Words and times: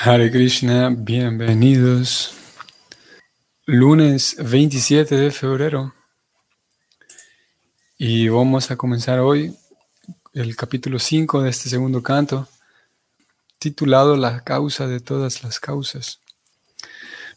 Hare 0.00 0.30
Krishna, 0.30 0.94
bienvenidos. 0.96 2.32
Lunes 3.66 4.36
27 4.38 5.16
de 5.16 5.32
febrero. 5.32 5.92
Y 7.98 8.28
vamos 8.28 8.70
a 8.70 8.76
comenzar 8.76 9.18
hoy 9.18 9.56
el 10.34 10.54
capítulo 10.54 11.00
5 11.00 11.42
de 11.42 11.50
este 11.50 11.68
segundo 11.68 12.00
canto, 12.00 12.46
titulado 13.58 14.16
La 14.16 14.44
causa 14.44 14.86
de 14.86 15.00
todas 15.00 15.42
las 15.42 15.58
causas. 15.58 16.20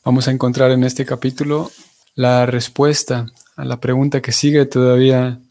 Vamos 0.06 0.28
a 0.28 0.32
encontrar 0.32 0.70
en 0.70 0.84
este 0.84 1.04
capítulo 1.04 1.72
la 2.14 2.46
respuesta 2.46 3.26
a 3.56 3.66
la 3.66 3.80
pregunta 3.80 4.22
que 4.22 4.32
sigue 4.32 4.68
todavía, 4.68 5.42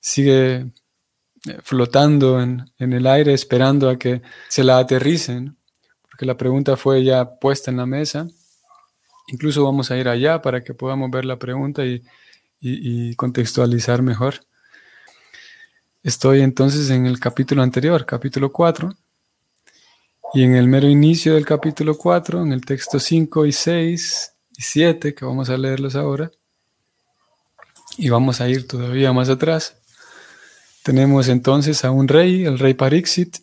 sigue 0.00 0.72
eh, 1.46 1.58
flotando 1.62 2.40
en, 2.42 2.68
en 2.78 2.92
el 2.94 3.06
aire 3.06 3.32
esperando 3.32 3.88
a 3.88 3.96
que 3.96 4.22
se 4.48 4.64
la 4.64 4.78
aterricen 4.78 5.56
porque 6.22 6.26
la 6.28 6.36
pregunta 6.36 6.76
fue 6.76 7.02
ya 7.02 7.34
puesta 7.40 7.72
en 7.72 7.78
la 7.78 7.84
mesa. 7.84 8.28
Incluso 9.26 9.64
vamos 9.64 9.90
a 9.90 9.96
ir 9.96 10.06
allá 10.06 10.40
para 10.40 10.62
que 10.62 10.72
podamos 10.72 11.10
ver 11.10 11.24
la 11.24 11.36
pregunta 11.36 11.82
y, 11.84 13.16
contextualizar 13.16 14.02
mejor. 14.02 14.34
Estoy 16.04 16.42
entonces 16.42 16.90
en 16.90 17.06
el 17.06 17.18
capítulo 17.18 17.64
anterior, 17.64 18.06
capítulo 18.06 18.52
4, 18.52 18.94
y 20.34 20.44
en 20.44 20.54
el 20.54 20.68
mero 20.68 20.88
inicio 20.88 21.34
del 21.34 21.44
capítulo 21.44 21.98
4, 21.98 22.40
en 22.42 22.52
el 22.52 22.64
texto 22.64 23.00
5 23.00 23.44
y 23.46 23.50
6 23.50 24.34
y 24.58 24.62
7, 24.62 25.14
que 25.16 25.24
vamos 25.24 25.50
a 25.50 25.58
leerlos 25.58 25.96
ahora, 25.96 26.30
y 27.98 28.10
vamos 28.10 28.40
a 28.40 28.48
ir 28.48 28.68
todavía 28.68 29.12
más 29.12 29.28
atrás, 29.28 29.76
tenemos 30.84 31.26
entonces 31.26 31.84
a 31.84 31.90
un 31.90 32.06
rey, 32.06 32.44
el 32.44 32.60
rey 32.60 32.74
Parixit, 32.74 33.38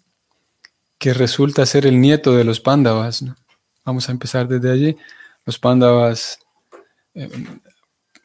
que 1.00 1.14
resulta 1.14 1.66
ser 1.66 1.88
el 1.88 2.00
nieto 2.00 2.36
de 2.36 2.44
los 2.44 2.60
Pándavas. 2.60 3.24
Vamos 3.86 4.10
a 4.10 4.12
empezar 4.12 4.48
desde 4.48 4.72
allí. 4.72 4.98
Los 5.46 5.58
Pándavas, 5.58 6.40
eh, 7.16 7.30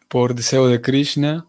por 0.08 0.34
deseo 0.34 0.66
de 0.66 0.81
Krishna, 0.83 1.47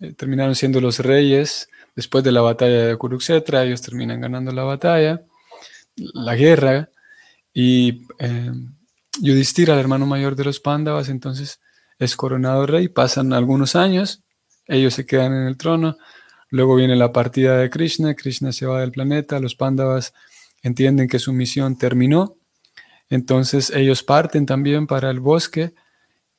eh, 0.00 0.14
terminaron 0.14 0.54
siendo 0.56 0.80
los 0.80 0.98
reyes. 0.98 1.68
Después 1.94 2.24
de 2.24 2.32
la 2.32 2.40
batalla 2.40 2.86
de 2.86 2.96
Kurukshetra, 2.96 3.62
ellos 3.62 3.82
terminan 3.82 4.20
ganando 4.20 4.50
la 4.50 4.64
batalla, 4.64 5.22
la 5.96 6.34
guerra, 6.34 6.88
y 7.52 8.06
eh, 8.18 8.50
Yudhishthira, 9.20 9.74
el 9.74 9.80
hermano 9.80 10.06
mayor 10.06 10.34
de 10.34 10.44
los 10.44 10.58
Pándavas, 10.60 11.08
entonces 11.08 11.60
es 11.98 12.16
coronado 12.16 12.66
rey. 12.66 12.88
Pasan 12.88 13.32
algunos 13.32 13.76
años, 13.76 14.24
ellos 14.66 14.94
se 14.94 15.06
quedan 15.06 15.34
en 15.34 15.46
el 15.46 15.56
trono. 15.56 15.98
Luego 16.48 16.74
viene 16.74 16.96
la 16.96 17.12
partida 17.12 17.58
de 17.58 17.70
Krishna, 17.70 18.14
Krishna 18.14 18.50
se 18.52 18.66
va 18.66 18.80
del 18.80 18.92
planeta, 18.92 19.38
los 19.40 19.54
Pándavas 19.54 20.14
entienden 20.64 21.08
que 21.08 21.20
su 21.20 21.32
misión 21.32 21.76
terminó, 21.78 22.36
entonces 23.08 23.70
ellos 23.70 24.02
parten 24.02 24.46
también 24.46 24.88
para 24.88 25.10
el 25.10 25.20
bosque 25.20 25.74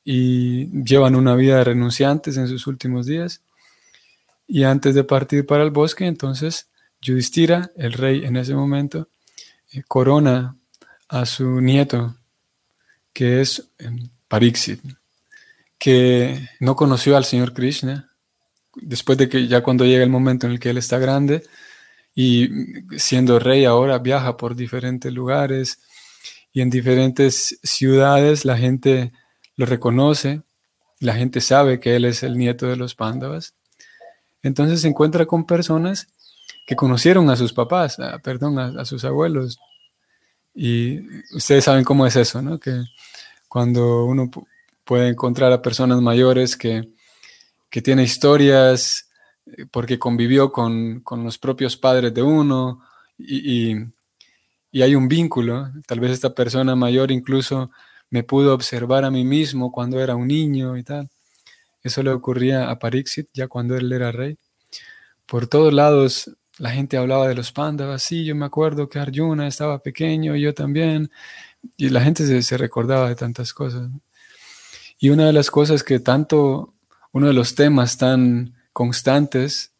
y 0.04 0.68
llevan 0.84 1.16
una 1.16 1.36
vida 1.36 1.58
de 1.58 1.64
renunciantes 1.64 2.36
en 2.36 2.48
sus 2.48 2.68
últimos 2.68 3.06
días. 3.06 3.42
Y 4.48 4.64
antes 4.64 4.94
de 4.94 5.04
partir 5.04 5.46
para 5.46 5.64
el 5.64 5.72
bosque, 5.72 6.06
entonces 6.06 6.68
Yudhishthira, 7.02 7.72
el 7.78 7.94
rey 7.94 8.26
en 8.26 8.36
ese 8.36 8.56
momento, 8.56 9.10
eh, 9.72 9.84
corona 9.88 10.58
a 11.08 11.26
su 11.26 11.62
nieto, 11.62 12.16
que 13.14 13.42
es 13.42 13.70
em, 13.78 14.10
Pariksit, 14.28 14.82
que 15.78 16.50
no 16.60 16.76
conoció 16.76 17.16
al 17.16 17.26
Señor 17.26 17.54
Krishna, 17.54 18.12
después 18.76 19.18
de 19.18 19.30
que 19.30 19.48
ya 19.48 19.62
cuando 19.62 19.86
llega 19.86 20.04
el 20.04 20.10
momento 20.10 20.48
en 20.48 20.54
el 20.54 20.60
que 20.60 20.72
él 20.72 20.78
está 20.78 20.98
grande, 20.98 21.44
y 22.16 22.50
siendo 22.98 23.40
rey 23.40 23.66
ahora 23.66 24.00
viaja 24.00 24.38
por 24.38 24.56
diferentes 24.56 25.12
lugares 25.12 25.80
y 26.54 26.62
en 26.62 26.70
diferentes 26.70 27.60
ciudades 27.62 28.46
la 28.46 28.58
gente 28.58 29.12
lo 29.58 29.66
reconoce, 29.66 30.42
la 31.02 31.14
gente 31.14 31.42
sabe 31.42 31.82
que 31.82 31.98
él 31.98 32.06
es 32.06 32.24
el 32.24 32.38
nieto 32.38 32.68
de 32.68 32.78
los 32.78 32.96
Pándavas. 32.96 33.54
Entonces 34.42 34.82
se 34.82 34.88
encuentra 34.88 35.26
con 35.26 35.46
personas 35.46 36.08
que 36.66 36.78
conocieron 36.78 37.30
a 37.30 37.36
sus 37.36 37.52
papás, 37.52 37.98
perdón, 38.24 38.60
a, 38.60 38.86
sus 38.86 39.04
abuelos. 39.04 39.60
Y 40.54 41.02
ustedes 41.36 41.66
saben 41.66 41.84
cómo 41.84 42.08
es 42.08 42.16
eso, 42.16 42.42
¿no? 42.42 42.60
Que 42.60 42.84
cuando 43.50 44.06
uno 44.06 44.32
puede 44.86 45.10
encontrar 45.10 45.52
a 45.52 45.62
personas 45.62 46.00
mayores 46.00 46.56
que, 46.56 46.88
que 47.70 47.82
tienen 47.82 48.06
historias 48.06 49.05
porque 49.72 50.00
convivió 50.00 50.52
con, 50.52 51.04
los 51.24 51.38
propios 51.38 51.78
padres 51.78 52.14
de 52.14 52.22
uno 52.22 52.82
y, 53.18 53.76
hay 54.74 54.96
un 54.96 55.08
vínculo. 55.08 55.72
Tal 55.88 56.02
vez 56.02 56.12
esta 56.12 56.36
persona 56.36 56.76
mayor 56.76 57.12
incluso 57.12 57.72
me 58.10 58.24
pudo 58.24 58.54
observar 58.54 59.06
a 59.06 59.12
mí 59.12 59.24
mismo 59.24 59.72
cuando 59.72 60.02
era 60.02 60.16
un 60.16 60.28
niño 60.28 60.78
y 60.78 60.84
tal. 60.84 61.10
Eso 61.82 62.04
le 62.04 62.12
ocurría 62.12 62.70
a 62.70 62.78
Parixit 62.80 63.30
ya 63.34 63.48
cuando 63.48 63.78
él 63.78 63.92
era 63.92 64.12
rey. 64.12 64.38
Por 65.26 65.48
todos 65.48 65.74
lados 65.74 66.30
la 66.58 66.72
gente 66.72 66.98
hablaba 66.98 67.28
de 67.28 67.36
los 67.36 67.52
Pándavas. 67.52 68.04
Sí, 68.04 68.26
yo 68.26 68.36
me 68.36 68.46
acuerdo 68.46 68.90
que 68.90 69.00
Arjuna 69.00 69.48
estaba 69.48 69.80
pequeño, 69.80 70.36
yo 70.36 70.54
también. 70.54 71.12
Y 71.78 71.90
la 71.90 72.02
gente 72.02 72.26
se, 72.26 72.42
se 72.44 72.58
recordaba 72.58 73.10
de 73.10 73.16
tantas 73.16 73.54
cosas. 73.54 73.90
Y 75.00 75.10
una 75.10 75.26
de 75.26 75.34
las 75.34 75.52
cosas 75.52 75.84
que 75.84 76.00
tanto, 76.00 76.74
uno 77.12 77.28
de 77.28 77.34
los 77.34 77.56
temas 77.56 77.98
tan 77.98 78.55
constantes 78.76 79.72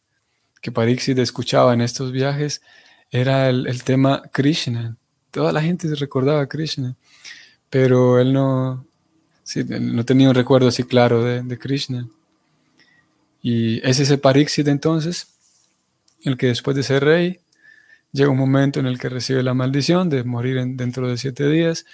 que 0.62 0.72
Pariksit 0.72 1.18
escuchaba 1.18 1.74
en 1.74 1.82
estos 1.82 2.12
viajes 2.12 2.62
era 3.10 3.50
el, 3.50 3.84
tema 3.84 4.22
Krishna. 4.32 4.96
Toda 5.30 5.52
la 5.52 5.60
gente 5.60 5.94
recordaba 5.96 6.40
a 6.40 6.46
Krishna, 6.46 6.96
pero 7.68 8.18
él 8.18 8.32
no, 8.32 8.86
no 9.54 10.04
tenía 10.06 10.30
un 10.30 10.34
recuerdo 10.34 10.68
así 10.68 10.82
claro 10.82 11.22
de, 11.22 11.58
Krishna. 11.58 12.08
Y 13.42 13.86
es 13.86 14.00
ese 14.00 14.16
Pariksit 14.16 14.66
entonces, 14.68 15.26
el 16.22 16.38
que 16.38 16.46
después 16.46 16.74
de 16.74 16.82
ser 16.82 17.04
rey, 17.04 17.40
llega 18.12 18.30
un 18.30 18.38
momento 18.38 18.80
en 18.80 18.86
el 18.86 18.98
que 18.98 19.10
recibe 19.10 19.42
la 19.42 19.52
maldición 19.52 20.08
de 20.08 20.24
morir 20.24 20.56
dentro 20.74 21.06
de 21.06 21.18
siete 21.18 21.46
días 21.50 21.84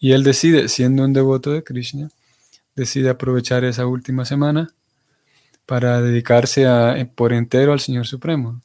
y 0.00 0.12
él 0.12 0.24
decide, 0.24 0.70
siendo 0.70 1.04
un 1.04 1.12
devoto 1.12 1.52
de 1.52 1.62
Krishna, 1.62 2.08
decide 2.74 3.10
aprovechar 3.10 3.62
esa 3.64 3.86
última 3.86 4.24
semana 4.24 4.72
para 5.66 6.00
dedicarse 6.00 6.62
eh, 6.64 7.06
por 7.06 7.32
entero 7.32 7.72
al 7.72 7.80
Señor 7.80 8.06
Supremo. 8.06 8.62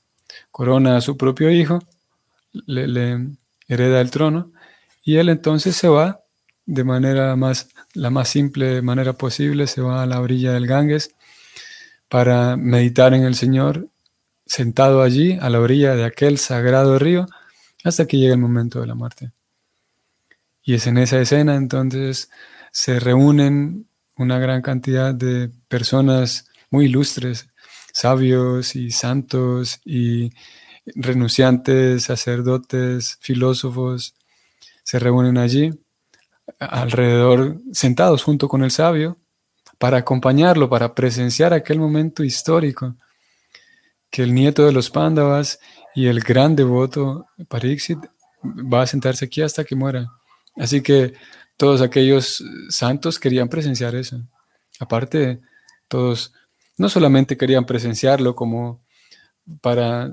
Corona 0.52 0.98
a 0.98 1.02
su 1.02 1.18
propio 1.18 1.50
hijo, 1.50 1.80
le, 2.54 3.28
hereda 3.68 4.02
el 4.02 4.12
trono 4.12 4.52
y 5.04 5.18
él 5.18 5.30
entonces 5.30 5.76
se 5.76 5.88
va 5.88 6.22
de 6.66 6.84
manera 6.84 7.36
más, 7.36 7.70
la 7.94 8.10
más 8.10 8.30
simple 8.30 8.82
manera 8.82 9.14
posible, 9.14 9.68
se 9.68 9.82
va 9.82 10.04
a 10.04 10.06
la 10.06 10.22
orilla 10.22 10.54
del 10.54 10.68
Ganges 10.68 11.16
para 12.08 12.56
meditar 12.56 13.14
en 13.14 13.24
el 13.24 13.36
Señor, 13.36 13.88
sentado 14.46 15.02
allí 15.02 15.38
a 15.42 15.50
la 15.50 15.60
orilla 15.60 15.96
de 15.96 16.06
aquel 16.06 16.38
sagrado 16.38 17.00
río, 17.00 17.26
hasta 17.84 18.06
que 18.06 18.18
llega 18.18 18.34
el 18.34 18.40
momento 18.40 18.80
de 18.80 18.88
la 18.88 18.96
muerte. 18.96 19.32
Y 20.64 20.76
es 20.76 20.88
en 20.88 20.98
esa 20.98 21.20
escena 21.20 21.56
entonces 21.56 22.30
se 22.72 23.00
reúnen 23.00 23.88
una 24.18 24.38
gran 24.40 24.62
cantidad 24.62 25.16
de 25.16 25.50
personas 25.68 26.51
muy 26.72 26.86
ilustres, 26.86 27.48
sabios 27.94 28.76
y 28.76 28.90
santos 28.92 29.80
y 29.86 30.32
renunciantes, 30.96 32.04
sacerdotes, 32.04 33.18
filósofos, 33.22 34.16
se 34.84 34.98
reúnen 34.98 35.38
allí 35.38 35.72
alrededor, 36.60 37.58
sentados 37.72 38.24
junto 38.24 38.48
con 38.48 38.64
el 38.64 38.72
sabio, 38.72 39.18
para 39.78 39.98
acompañarlo, 39.98 40.70
para 40.70 40.94
presenciar 40.94 41.54
aquel 41.54 41.80
momento 41.80 42.24
histórico 42.24 42.96
que 44.12 44.24
el 44.24 44.34
nieto 44.34 44.66
de 44.66 44.72
los 44.72 44.90
Pándavas 44.90 45.60
y 45.96 46.08
el 46.08 46.20
gran 46.20 46.56
devoto 46.56 47.26
Pariksit 47.48 48.00
va 48.44 48.84
a 48.84 48.88
sentarse 48.88 49.26
aquí 49.26 49.42
hasta 49.42 49.64
que 49.64 49.76
muera. 49.76 50.12
Así 50.58 50.82
que 50.82 51.14
todos 51.58 51.82
aquellos 51.82 52.44
santos 52.70 53.18
querían 53.18 53.50
presenciar 53.50 53.96
eso. 53.96 54.22
Aparte, 54.80 55.42
todos 55.88 56.34
no 56.82 56.90
solamente 56.90 57.38
querían 57.38 57.64
presenciarlo 57.68 58.34
como 58.34 58.84
para 59.62 60.12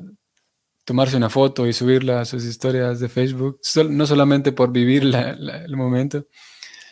tomarse 0.84 1.16
una 1.16 1.30
foto 1.30 1.66
y 1.66 1.72
subirla 1.72 2.20
a 2.20 2.24
sus 2.26 2.44
historias 2.44 3.00
de 3.00 3.08
Facebook, 3.08 3.58
no 3.88 4.06
solamente 4.06 4.52
por 4.52 4.70
vivir 4.70 5.02
el 5.04 5.76
momento, 5.76 6.26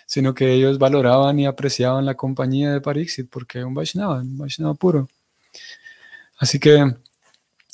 sino 0.07 0.33
que 0.33 0.51
ellos 0.51 0.79
valoraban 0.79 1.39
y 1.39 1.45
apreciaban 1.45 2.07
la 2.07 2.15
compañía 2.15 2.73
de 2.73 2.81
Parixit, 2.81 3.29
porque 3.29 3.65
un 3.65 3.75
Vaishnava, 3.75 4.21
un 4.21 4.39
Vaishnava 4.39 4.73
puro. 4.73 5.11
Así 6.39 6.59
que 6.59 6.95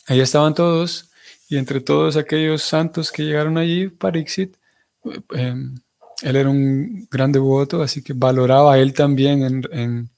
ahí 0.08 0.20
estaban 0.20 0.54
todos, 0.54 1.08
y 1.48 1.56
entre 1.56 1.80
todos 1.80 2.16
aquellos 2.16 2.64
santos 2.64 3.12
que 3.12 3.22
llegaron 3.22 3.58
allí, 3.58 3.86
Parixit, 3.86 4.56
eh, 5.36 5.54
él 6.22 6.36
era 6.36 6.50
un 6.50 7.06
gran 7.08 7.30
devoto, 7.30 7.80
así 7.80 8.02
que 8.02 8.12
valoraba 8.12 8.74
a 8.74 8.78
él 8.80 8.92
también 8.92 9.64
en, 9.70 10.10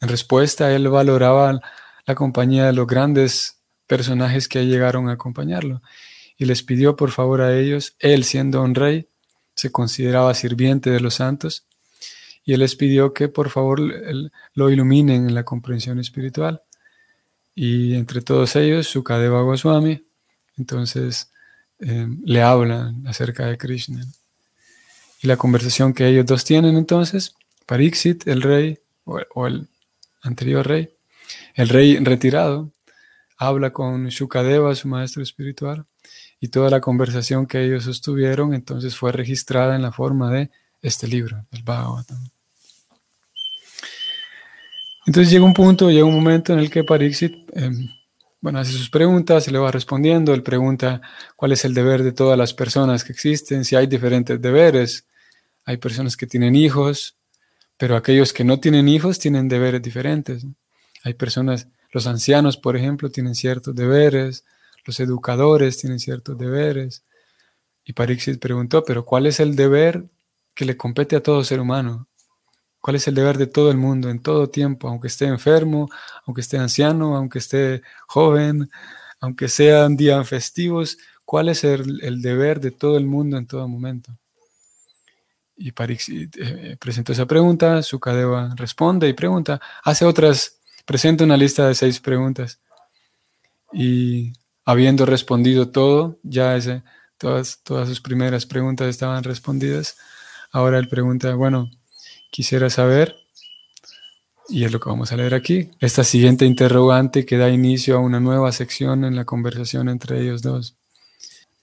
respuesta, 0.00 0.74
él 0.74 0.88
valoraba 0.88 1.60
la 2.06 2.14
compañía 2.14 2.66
de 2.66 2.72
los 2.72 2.86
grandes 2.86 3.58
personajes 3.86 4.48
que 4.48 4.66
llegaron 4.66 5.08
a 5.08 5.12
acompañarlo. 5.12 5.82
y 6.38 6.44
les 6.44 6.62
pidió 6.64 6.96
por 6.96 7.12
favor 7.12 7.40
a 7.40 7.56
ellos, 7.56 7.94
él 8.00 8.24
siendo 8.24 8.62
un 8.62 8.74
rey, 8.74 9.06
se 9.54 9.70
consideraba 9.70 10.34
sirviente 10.34 10.90
de 10.90 10.98
los 10.98 11.14
santos, 11.14 11.66
y 12.44 12.54
él 12.54 12.60
les 12.60 12.74
pidió 12.74 13.12
que 13.12 13.28
por 13.28 13.50
favor 13.50 13.80
lo 14.54 14.70
iluminen 14.70 15.28
en 15.28 15.34
la 15.34 15.44
comprensión 15.44 16.00
espiritual. 16.00 16.62
Y 17.54 17.94
entre 17.94 18.22
todos 18.22 18.56
ellos, 18.56 18.88
Sukadeva 18.88 19.42
Goswami, 19.42 20.04
entonces 20.56 21.30
eh, 21.78 22.08
le 22.24 22.42
hablan 22.42 23.06
acerca 23.06 23.46
de 23.46 23.58
Krishna. 23.58 24.04
Y 25.22 25.28
la 25.28 25.36
conversación 25.36 25.92
que 25.92 26.08
ellos 26.08 26.26
dos 26.26 26.44
tienen 26.44 26.76
entonces, 26.76 27.34
Pariksit, 27.66 28.26
el 28.26 28.42
rey, 28.42 28.80
o, 29.04 29.46
el 29.46 29.68
anterior 30.22 30.66
rey, 30.66 30.94
el 31.54 31.68
rey 31.68 31.96
retirado, 31.98 32.70
habla 33.36 33.72
con 33.72 34.08
Shukadeva, 34.08 34.74
su 34.74 34.88
maestro 34.88 35.22
espiritual, 35.22 35.84
y 36.40 36.48
toda 36.48 36.70
la 36.70 36.80
conversación 36.80 37.46
que 37.46 37.64
ellos 37.64 37.84
sostuvieron 37.84 38.54
entonces 38.54 38.96
fue 38.96 39.12
registrada 39.12 39.76
en 39.76 39.82
la 39.82 39.92
forma 39.92 40.30
de 40.30 40.50
este 40.80 41.06
libro, 41.06 41.46
el 41.52 41.62
Bhagavatam. 41.62 42.28
Entonces 45.06 45.32
llega 45.32 45.44
un 45.44 45.54
punto, 45.54 45.90
llega 45.90 46.04
un 46.04 46.14
momento 46.14 46.52
en 46.52 46.60
el 46.60 46.70
que 46.70 46.84
Pariksit 46.84 47.34
em, 47.54 47.88
bueno, 48.42 48.58
hace 48.58 48.72
sus 48.72 48.90
preguntas, 48.90 49.44
se 49.44 49.52
le 49.52 49.58
va 49.60 49.70
respondiendo, 49.70 50.34
él 50.34 50.42
pregunta 50.42 51.00
cuál 51.36 51.52
es 51.52 51.64
el 51.64 51.74
deber 51.74 52.02
de 52.02 52.10
todas 52.10 52.36
las 52.36 52.52
personas 52.52 53.04
que 53.04 53.12
existen, 53.12 53.64
si 53.64 53.76
hay 53.76 53.86
diferentes 53.86 54.42
deberes. 54.42 55.06
Hay 55.64 55.76
personas 55.76 56.16
que 56.16 56.26
tienen 56.26 56.56
hijos, 56.56 57.16
pero 57.82 57.96
aquellos 57.96 58.32
que 58.32 58.44
no 58.44 58.60
tienen 58.60 58.86
hijos 58.86 59.18
tienen 59.18 59.48
deberes 59.48 59.82
diferentes. 59.82 60.46
Hay 61.02 61.14
personas, 61.14 61.66
los 61.90 62.06
ancianos, 62.06 62.56
por 62.56 62.76
ejemplo, 62.76 63.10
tienen 63.10 63.34
ciertos 63.34 63.74
deberes, 63.74 64.44
los 64.84 65.00
educadores 65.00 65.78
tienen 65.78 65.98
ciertos 65.98 66.38
deberes. 66.38 67.02
Y 67.84 67.92
Pariksit 67.92 68.40
preguntó, 68.40 68.84
pero 68.84 69.04
¿cuál 69.04 69.26
es 69.26 69.40
el 69.40 69.56
deber 69.56 70.08
que 70.54 70.64
le 70.64 70.76
compete 70.76 71.16
a 71.16 71.24
todo 71.24 71.42
ser 71.42 71.58
humano? 71.58 72.06
¿Cuál 72.80 72.94
es 72.94 73.08
el 73.08 73.16
deber 73.16 73.36
de 73.36 73.48
todo 73.48 73.72
el 73.72 73.78
mundo 73.78 74.10
en 74.10 74.22
todo 74.22 74.48
tiempo, 74.48 74.86
aunque 74.86 75.08
esté 75.08 75.24
enfermo, 75.24 75.90
aunque 76.24 76.42
esté 76.42 76.58
anciano, 76.58 77.16
aunque 77.16 77.40
esté 77.40 77.82
joven, 78.06 78.70
aunque 79.18 79.48
sean 79.48 79.96
días 79.96 80.28
festivos? 80.28 80.98
¿Cuál 81.24 81.48
es 81.48 81.64
el, 81.64 82.22
deber 82.22 82.60
de 82.60 82.70
todo 82.70 82.96
el 82.96 83.06
mundo 83.06 83.38
en 83.38 83.48
todo 83.48 83.66
momento? 83.66 84.16
Y 85.64 85.70
Pariksit 85.70 86.36
eh, 86.40 86.76
presentó 86.76 87.12
esa 87.12 87.26
pregunta, 87.26 87.82
Sukadeva 87.84 88.52
responde 88.56 89.08
y 89.08 89.12
pregunta, 89.12 89.60
hace 89.84 90.04
otras, 90.04 90.58
presenta 90.84 91.22
una 91.22 91.36
lista 91.36 91.68
de 91.68 91.76
seis 91.76 92.00
preguntas. 92.00 92.58
Y 93.72 94.32
habiendo 94.64 95.06
respondido 95.06 95.70
todo, 95.70 96.18
ya 96.24 96.56
ese, 96.56 96.82
todas, 97.16 97.60
todas 97.62 97.88
sus 97.88 98.00
primeras 98.00 98.44
preguntas 98.44 98.88
estaban 98.88 99.22
respondidas, 99.22 99.96
ahora 100.50 100.80
él 100.80 100.88
pregunta, 100.88 101.32
bueno, 101.36 101.70
quisiera 102.32 102.68
saber, 102.68 103.14
y 104.48 104.64
es 104.64 104.72
lo 104.72 104.80
que 104.80 104.88
vamos 104.88 105.12
a 105.12 105.16
leer 105.16 105.32
aquí, 105.32 105.70
esta 105.78 106.02
siguiente 106.02 106.44
interrogante 106.44 107.24
que 107.24 107.36
da 107.36 107.48
inicio 107.50 107.96
a 107.96 108.00
una 108.00 108.18
nueva 108.18 108.50
sección 108.50 109.04
en 109.04 109.14
la 109.14 109.24
conversación 109.24 109.88
entre 109.88 110.20
ellos 110.22 110.42
dos. 110.42 110.74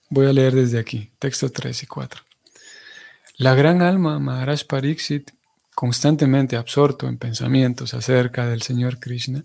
Voy 0.08 0.26
a 0.26 0.32
leer 0.32 0.54
desde 0.54 0.78
aquí, 0.78 1.10
texto 1.18 1.50
3 1.50 1.82
y 1.82 1.86
4. 1.86 2.29
La 3.40 3.54
gran 3.54 3.80
alma 3.80 4.18
Maharaj 4.18 4.66
Pariksit, 4.66 5.30
constantemente 5.74 6.58
absorto 6.58 7.08
en 7.08 7.16
pensamientos 7.16 7.94
acerca 7.94 8.44
del 8.44 8.60
Señor 8.60 9.00
Krishna, 9.00 9.44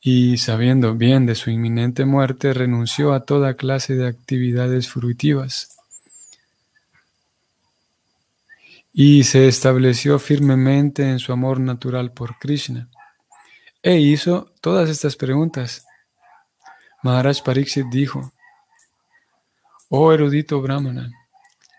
y 0.00 0.38
sabiendo 0.38 0.94
bien 0.94 1.26
de 1.26 1.34
su 1.34 1.50
inminente 1.50 2.04
muerte, 2.04 2.54
renunció 2.54 3.12
a 3.12 3.24
toda 3.24 3.54
clase 3.54 3.96
de 3.96 4.06
actividades 4.06 4.88
fruitivas 4.88 5.76
y 8.92 9.24
se 9.24 9.48
estableció 9.48 10.20
firmemente 10.20 11.10
en 11.10 11.18
su 11.18 11.32
amor 11.32 11.58
natural 11.58 12.12
por 12.12 12.38
Krishna. 12.38 12.88
E 13.82 13.98
hizo 13.98 14.52
todas 14.60 14.88
estas 14.88 15.16
preguntas. 15.16 15.84
Maharaj 17.02 17.42
Pariksit 17.42 17.86
dijo, 17.90 18.32
Oh 19.88 20.12
erudito 20.12 20.62
Brahmana, 20.62 21.10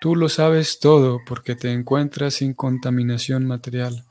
tú 0.02 0.16
lo 0.16 0.30
sabes 0.30 0.80
todo 0.80 1.20
porque 1.26 1.56
te 1.56 1.72
encuentras 1.72 2.36
sin 2.36 2.54
contaminación 2.54 3.46
material. 3.46 4.06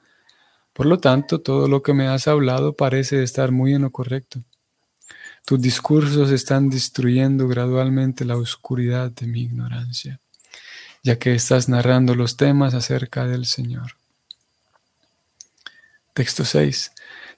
Por 0.72 0.86
lo 0.86 0.98
tanto, 0.98 1.40
todo 1.40 1.69
lo 1.69 1.82
que 1.82 1.94
me 1.94 2.08
has 2.08 2.26
hablado 2.28 2.75
parece 2.75 3.22
estar 3.22 3.52
muy 3.52 3.75
en 3.75 3.82
lo 3.82 3.90
correcto. 3.90 4.40
Tus 5.44 5.60
discursos 5.60 6.31
están 6.31 6.70
destruyendo 6.70 7.46
gradualmente 7.48 8.25
la 8.25 8.36
oscuridad 8.36 9.10
de 9.10 9.26
mi 9.26 9.42
ignorancia 9.42 10.20
ya 11.04 11.19
que 11.19 11.34
estás 11.34 11.69
narrando 11.69 12.14
los 12.16 12.36
temas 12.36 12.72
acerca 12.72 13.26
del 13.26 13.44
Señor. 13.44 13.98
Texto 16.14 16.46
6. 16.46 16.92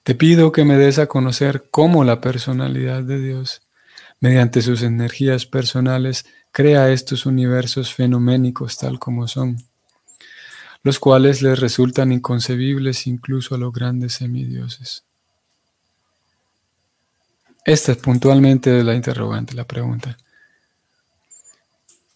Te 0.05 0.15
pido 0.15 0.53
que 0.53 0.65
me 0.65 0.77
des 0.77 1.01
a 1.01 1.09
conocer 1.09 1.65
cómo 1.71 2.05
la 2.05 2.21
personalidad 2.21 3.03
de 3.03 3.19
Dios, 3.19 3.63
mediante 4.21 4.63
sus 4.63 4.83
energías 4.83 5.47
personales, 5.47 6.27
crea 6.57 6.91
estos 6.91 7.27
universos 7.27 7.93
fenoménicos 7.93 8.79
tal 8.79 8.99
como 8.99 9.29
son, 9.29 9.59
los 10.83 10.99
cuales 10.99 11.43
les 11.43 11.61
resultan 11.61 12.13
inconcebibles 12.13 13.07
incluso 13.07 13.55
a 13.55 13.59
los 13.59 13.75
grandes 13.75 14.15
semidioses. 14.15 15.05
Esta 17.63 17.93
es 17.93 17.99
puntualmente 17.99 18.83
la 18.83 18.95
interrogante, 18.95 19.53
la 19.53 19.67
pregunta 19.67 20.17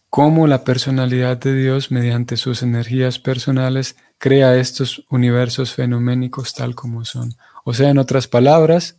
cómo 0.09 0.47
la 0.47 0.65
personalidad 0.65 1.37
de 1.37 1.55
Dios, 1.55 1.91
mediante 1.91 2.39
sus 2.39 2.63
energías 2.63 3.19
personales, 3.19 3.95
crea 4.17 4.57
estos 4.57 5.05
universos 5.11 5.75
fenoménicos 5.75 6.55
tal 6.55 6.75
como 6.75 7.05
son. 7.05 7.37
O 7.65 7.75
sea, 7.75 7.91
en 7.91 7.99
otras 7.99 8.27
palabras, 8.27 8.97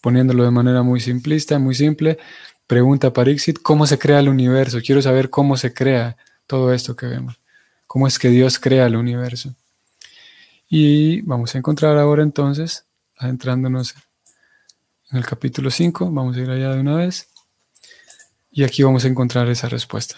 poniéndolo 0.00 0.44
de 0.44 0.50
manera 0.50 0.82
muy 0.82 1.00
simplista, 1.00 1.58
muy 1.58 1.74
simple, 1.74 2.18
pregunta 2.68 3.12
Parixit, 3.12 3.58
¿cómo 3.60 3.86
se 3.86 3.98
crea 3.98 4.20
el 4.20 4.28
universo? 4.28 4.78
Quiero 4.84 5.02
saber 5.02 5.30
cómo 5.30 5.56
se 5.56 5.74
crea 5.74 6.16
todo 6.46 6.72
esto 6.72 6.94
que 6.94 7.06
vemos. 7.06 7.40
¿Cómo 7.88 8.06
es 8.06 8.18
que 8.18 8.28
Dios 8.28 8.58
crea 8.58 8.86
el 8.86 8.94
universo? 8.94 9.54
Y 10.68 11.22
vamos 11.22 11.54
a 11.54 11.58
encontrar 11.58 11.96
ahora 11.96 12.22
entonces, 12.22 12.84
adentrándonos 13.16 13.94
en 15.10 15.16
el 15.18 15.24
capítulo 15.24 15.70
5, 15.70 16.10
vamos 16.12 16.36
a 16.36 16.40
ir 16.40 16.50
allá 16.50 16.74
de 16.74 16.80
una 16.80 16.94
vez, 16.94 17.28
y 18.52 18.62
aquí 18.64 18.82
vamos 18.82 19.06
a 19.06 19.08
encontrar 19.08 19.48
esa 19.48 19.70
respuesta. 19.70 20.16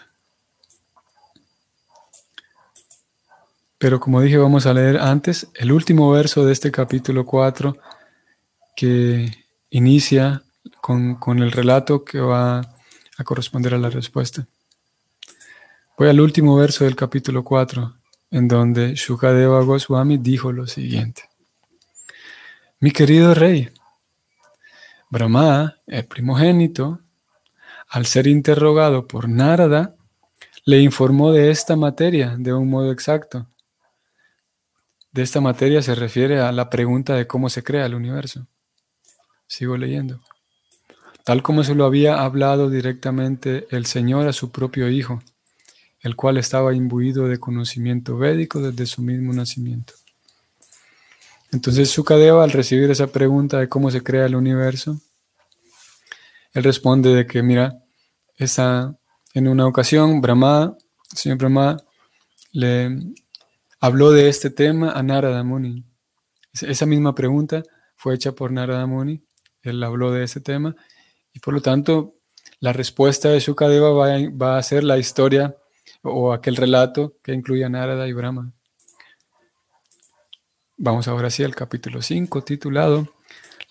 Pero 3.78 4.00
como 4.00 4.20
dije, 4.20 4.36
vamos 4.38 4.66
a 4.66 4.74
leer 4.74 4.98
antes 4.98 5.46
el 5.54 5.70
último 5.70 6.10
verso 6.10 6.44
de 6.44 6.52
este 6.52 6.72
capítulo 6.72 7.24
4 7.24 7.78
que 8.74 9.30
inicia 9.70 10.42
con, 10.80 11.18
el 11.38 11.52
relato 11.52 12.04
que 12.04 12.20
va 12.20 12.60
a 13.18 13.24
corresponder 13.24 13.74
a 13.74 13.78
la 13.78 13.90
respuesta. 13.90 14.46
Voy 15.98 16.08
al 16.08 16.20
último 16.20 16.56
verso 16.56 16.84
del 16.84 16.96
capítulo 16.96 17.44
4, 17.44 17.94
en 18.30 18.48
donde 18.48 18.94
Shukadeva 18.94 19.62
Goswami 19.62 20.18
dijo 20.18 20.52
lo 20.52 20.66
siguiente. 20.66 21.28
Mi 22.80 22.90
querido 22.90 23.34
rey, 23.34 23.68
Brahma, 25.10 25.76
el 25.86 26.06
primogénito, 26.06 27.00
al 27.88 28.06
ser 28.06 28.26
interrogado 28.26 29.06
por 29.06 29.28
Narada, 29.28 29.96
le 30.64 30.80
informó 30.80 31.32
de 31.32 31.50
esta 31.50 31.76
materia 31.76 32.36
de 32.38 32.52
un 32.54 32.70
modo 32.70 32.92
exacto 32.92 33.46
de 35.12 35.22
esta 35.22 35.40
materia 35.40 35.82
se 35.82 35.94
refiere 35.94 36.40
a 36.40 36.52
la 36.52 36.70
pregunta 36.70 37.14
de 37.14 37.26
cómo 37.26 37.48
se 37.48 37.62
crea 37.62 37.86
el 37.86 37.94
universo. 37.94 38.46
Sigo 39.46 39.76
leyendo. 39.76 40.20
Tal 41.30 41.44
como 41.44 41.62
se 41.62 41.76
lo 41.76 41.84
había 41.84 42.24
hablado 42.24 42.68
directamente 42.68 43.68
el 43.70 43.86
Señor 43.86 44.26
a 44.26 44.32
su 44.32 44.50
propio 44.50 44.90
Hijo, 44.90 45.22
el 46.00 46.16
cual 46.16 46.38
estaba 46.38 46.74
imbuido 46.74 47.28
de 47.28 47.38
conocimiento 47.38 48.18
védico 48.18 48.60
desde 48.60 48.84
su 48.84 49.00
mismo 49.00 49.32
nacimiento. 49.32 49.94
Entonces 51.52 51.88
Sukadeva, 51.88 52.42
al 52.42 52.50
recibir 52.50 52.90
esa 52.90 53.06
pregunta 53.06 53.60
de 53.60 53.68
cómo 53.68 53.92
se 53.92 54.02
crea 54.02 54.26
el 54.26 54.34
universo, 54.34 55.00
él 56.52 56.64
responde 56.64 57.14
de 57.14 57.28
que, 57.28 57.44
mira, 57.44 57.78
esa, 58.36 58.98
en 59.32 59.46
una 59.46 59.68
ocasión, 59.68 60.20
Brahma, 60.20 60.76
el 61.12 61.16
señor 61.16 61.38
Brahma, 61.38 61.76
le, 62.50 62.98
habló 63.78 64.10
de 64.10 64.28
este 64.28 64.50
tema 64.50 64.90
a 64.90 65.02
Narada 65.04 65.44
Muni. 65.44 65.84
Esa 66.60 66.86
misma 66.86 67.14
pregunta 67.14 67.62
fue 67.94 68.16
hecha 68.16 68.32
por 68.32 68.50
Narada 68.50 68.84
Muni. 68.86 69.22
Él 69.62 69.80
habló 69.84 70.10
de 70.10 70.24
ese 70.24 70.40
tema 70.40 70.74
y 71.32 71.40
por 71.40 71.54
lo 71.54 71.60
tanto 71.60 72.14
la 72.60 72.72
respuesta 72.72 73.28
de 73.30 73.40
Shukadeva 73.40 73.90
va, 73.90 74.08
va 74.30 74.58
a 74.58 74.62
ser 74.62 74.84
la 74.84 74.98
historia 74.98 75.56
o 76.02 76.32
aquel 76.32 76.56
relato 76.56 77.16
que 77.22 77.32
incluye 77.32 77.64
a 77.64 77.68
Narada 77.68 78.06
y 78.08 78.12
Brahma. 78.12 78.52
Vamos 80.76 81.08
ahora 81.08 81.30
sí 81.30 81.44
al 81.44 81.54
capítulo 81.54 82.00
5 82.00 82.42
titulado 82.42 83.14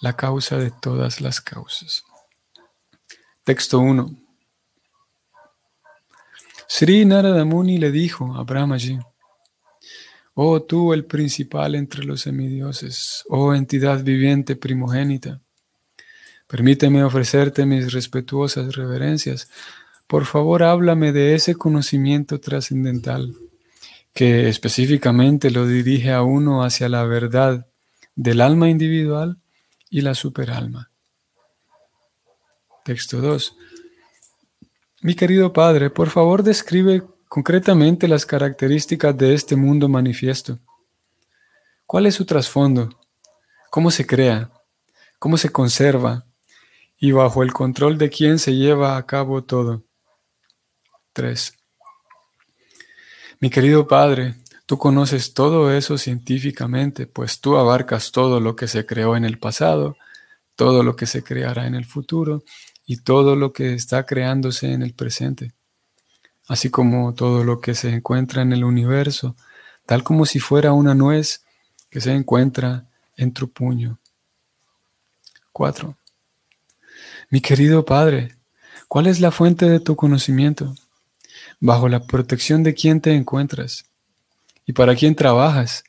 La 0.02 0.16
causa 0.16 0.58
de 0.58 0.72
todas 0.72 1.22
las 1.22 1.42
causas. 1.42 2.04
Texto 3.44 3.80
1. 3.80 4.16
Sri 6.68 7.04
Narada 7.06 7.46
Muni 7.46 7.80
le 7.80 7.90
dijo 7.90 8.36
a 8.36 8.44
Brahmaji, 8.44 9.00
Oh 10.36 10.62
tú 10.62 10.94
el 10.94 11.06
principal 11.06 11.74
entre 11.74 12.06
los 12.06 12.22
semidioses, 12.22 13.24
oh 13.28 13.56
entidad 13.56 14.04
viviente 14.04 14.56
primogénita, 14.56 15.42
permíteme 16.50 17.04
ofrecerte 17.04 17.66
mis 17.68 17.94
respetuosas 17.94 18.76
reverencias. 18.76 19.50
Por 20.08 20.26
favor, 20.26 20.64
háblame 20.64 21.12
de 21.12 21.36
ese 21.36 21.54
conocimiento 21.54 22.40
trascendental 22.40 23.36
que 24.16 24.50
específicamente 24.50 25.52
lo 25.52 25.68
dirige 25.68 26.12
a 26.12 26.24
uno 26.24 26.64
hacia 26.64 26.90
la 26.90 27.04
verdad 27.04 27.68
del 28.16 28.42
alma 28.42 28.68
individual 28.68 29.38
y 29.92 30.02
la 30.02 30.16
superalma. 30.16 30.92
Texto 32.84 33.22
2. 33.22 33.56
Mi 35.02 35.14
querido 35.14 35.54
Padre, 35.54 35.92
por 35.92 36.10
favor 36.10 36.42
describe 36.42 37.04
concretamente 37.28 38.08
las 38.08 38.26
características 38.26 39.16
de 39.16 39.36
este 39.36 39.56
mundo 39.56 39.88
manifiesto. 39.88 40.58
¿Cuál 41.86 42.08
es 42.08 42.16
su 42.16 42.26
trasfondo? 42.26 42.90
¿Cómo 43.70 43.92
se 43.92 44.08
crea? 44.08 44.52
¿Cómo 45.20 45.38
se 45.38 45.50
conserva? 45.50 46.26
¿Y 47.02 47.14
bajo 47.14 47.44
el 47.44 47.54
control 47.54 47.98
de 47.98 48.10
quién 48.10 48.40
se 48.40 48.56
lleva 48.56 48.98
a 48.98 49.06
cabo 49.06 49.42
todo? 49.42 49.86
3. 51.14 51.54
Mi 53.40 53.50
querido 53.50 53.88
Padre, 53.88 54.36
tú 54.66 54.78
conoces 54.78 55.34
todo 55.34 55.74
eso 55.74 55.98
científicamente, 55.98 57.08
pues 57.08 57.40
tú 57.40 57.56
abarcas 57.56 58.12
todo 58.12 58.42
lo 58.42 58.58
que 58.58 58.68
se 58.68 58.86
creó 58.86 59.16
en 59.16 59.24
el 59.24 59.40
pasado, 59.40 59.96
todo 60.58 60.84
lo 60.84 60.98
que 60.98 61.06
se 61.06 61.24
creará 61.24 61.68
en 61.68 61.76
el 61.76 61.86
futuro 61.86 62.44
y 62.86 62.98
todo 62.98 63.38
lo 63.38 63.54
que 63.54 63.74
está 63.76 64.06
creándose 64.06 64.74
en 64.74 64.82
el 64.82 64.94
presente, 64.94 65.54
así 66.50 66.70
como 66.70 67.14
todo 67.14 67.46
lo 67.46 67.62
que 67.62 67.76
se 67.76 67.94
encuentra 67.94 68.42
en 68.42 68.52
el 68.52 68.66
universo, 68.66 69.38
tal 69.86 70.04
como 70.04 70.26
si 70.26 70.40
fuera 70.40 70.74
una 70.74 70.96
nuez 70.96 71.46
que 71.90 72.02
se 72.02 72.12
encuentra 72.12 72.90
en 73.16 73.32
tu 73.32 73.50
puño. 73.50 74.00
4. 75.54 75.99
Mi 77.32 77.42
querido 77.42 77.86
Padre, 77.86 78.36
¿cuál 78.88 79.06
es 79.06 79.20
la 79.20 79.30
fuente 79.30 79.70
de 79.70 79.80
tu 79.80 79.96
conocimiento? 79.96 80.74
¿Bajo 81.60 81.88
la 81.88 82.00
protección 82.00 82.64
de 82.64 82.74
quién 82.74 83.02
te 83.02 83.14
encuentras? 83.14 83.86
¿Y 84.66 84.74
para 84.74 84.96
quién 84.96 85.14
trabajas? 85.14 85.84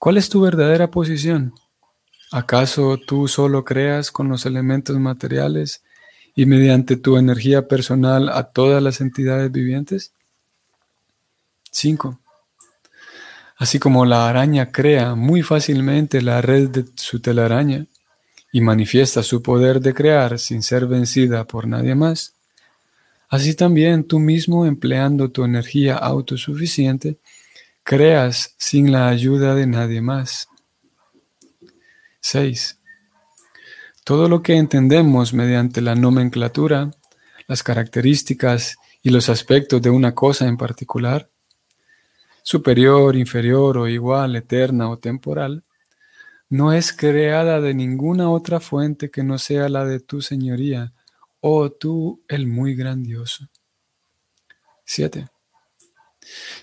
¿Cuál 0.00 0.16
es 0.16 0.28
tu 0.28 0.40
verdadera 0.40 0.90
posición? 0.90 1.54
¿Acaso 2.32 2.98
tú 2.98 3.28
solo 3.28 3.64
creas 3.64 4.10
con 4.10 4.28
los 4.28 4.44
elementos 4.44 4.98
materiales 4.98 5.84
y 6.34 6.46
mediante 6.46 6.96
tu 6.96 7.16
energía 7.16 7.68
personal 7.68 8.28
a 8.28 8.42
todas 8.42 8.82
las 8.82 9.00
entidades 9.00 9.52
vivientes? 9.52 10.12
5. 11.70 12.18
Así 13.56 13.78
como 13.78 14.04
la 14.04 14.28
araña 14.28 14.72
crea 14.72 15.14
muy 15.14 15.42
fácilmente 15.42 16.22
la 16.22 16.40
red 16.40 16.70
de 16.70 16.86
su 16.96 17.20
telaraña 17.20 17.86
y 18.52 18.60
manifiesta 18.60 19.22
su 19.22 19.42
poder 19.42 19.80
de 19.80 19.94
crear 19.94 20.38
sin 20.38 20.62
ser 20.62 20.86
vencida 20.86 21.44
por 21.46 21.66
nadie 21.66 21.94
más, 21.94 22.34
así 23.30 23.54
también 23.54 24.04
tú 24.04 24.18
mismo 24.18 24.66
empleando 24.66 25.30
tu 25.30 25.42
energía 25.42 25.96
autosuficiente, 25.96 27.16
creas 27.82 28.54
sin 28.58 28.92
la 28.92 29.08
ayuda 29.08 29.54
de 29.54 29.66
nadie 29.66 30.02
más. 30.02 30.48
6. 32.20 32.78
Todo 34.04 34.28
lo 34.28 34.42
que 34.42 34.56
entendemos 34.56 35.32
mediante 35.32 35.80
la 35.80 35.94
nomenclatura, 35.94 36.90
las 37.48 37.62
características 37.62 38.76
y 39.02 39.10
los 39.10 39.30
aspectos 39.30 39.80
de 39.80 39.90
una 39.90 40.14
cosa 40.14 40.46
en 40.46 40.58
particular, 40.58 41.30
superior, 42.42 43.16
inferior 43.16 43.78
o 43.78 43.88
igual, 43.88 44.36
eterna 44.36 44.90
o 44.90 44.98
temporal, 44.98 45.64
no 46.52 46.74
es 46.74 46.92
creada 46.92 47.62
de 47.62 47.72
ninguna 47.72 48.28
otra 48.28 48.60
fuente 48.60 49.10
que 49.10 49.22
no 49.22 49.38
sea 49.38 49.70
la 49.70 49.86
de 49.86 50.00
tu 50.00 50.20
señoría, 50.20 50.92
oh 51.40 51.72
tú 51.72 52.22
el 52.28 52.46
muy 52.46 52.74
grandioso. 52.74 53.48
7. 54.84 55.28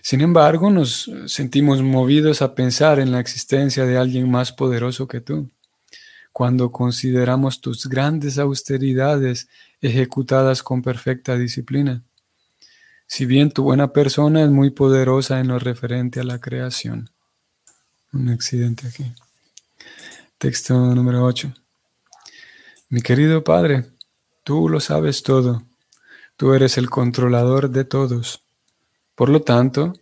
Sin 0.03 0.22
embargo, 0.22 0.69
nos 0.69 1.10
sentimos 1.25 1.81
movidos 1.81 2.43
a 2.43 2.53
pensar 2.53 3.00
en 3.00 3.12
la 3.12 3.19
existencia 3.19 3.84
de 3.88 3.98
alguien 3.98 4.29
más 4.29 4.51
poderoso 4.51 5.08
que 5.08 5.22
tú 5.22 5.50
cuando 6.34 6.72
consideramos 6.72 7.60
tus 7.60 7.88
grandes 7.88 8.38
austeridades 8.38 9.50
ejecutadas 9.81 10.62
con 10.62 10.84
perfecta 10.84 11.36
disciplina. 11.36 12.03
Si 13.08 13.25
bien 13.25 13.50
tu 13.50 13.63
buena 13.63 13.91
persona 13.91 14.43
es 14.43 14.51
muy 14.51 14.69
poderosa 14.69 15.39
en 15.39 15.48
lo 15.48 15.58
referente 15.58 16.19
a 16.19 16.24
la 16.24 16.39
creación. 16.39 17.10
Un 18.13 18.29
accidente 18.29 18.88
aquí. 18.88 19.12
Texto 20.39 20.74
número 20.96 21.25
8. 21.25 21.53
Mi 22.88 23.01
querido 23.01 23.43
Padre, 23.43 23.88
tú 24.46 24.69
lo 24.69 24.79
sabes 24.79 25.22
todo. 25.22 25.63
Tú 26.38 26.53
eres 26.53 26.77
el 26.77 26.89
controlador 26.89 27.69
de 27.69 27.84
todos. 27.84 28.41
Por 29.15 29.27
lo 29.27 29.41
tanto, 29.41 29.96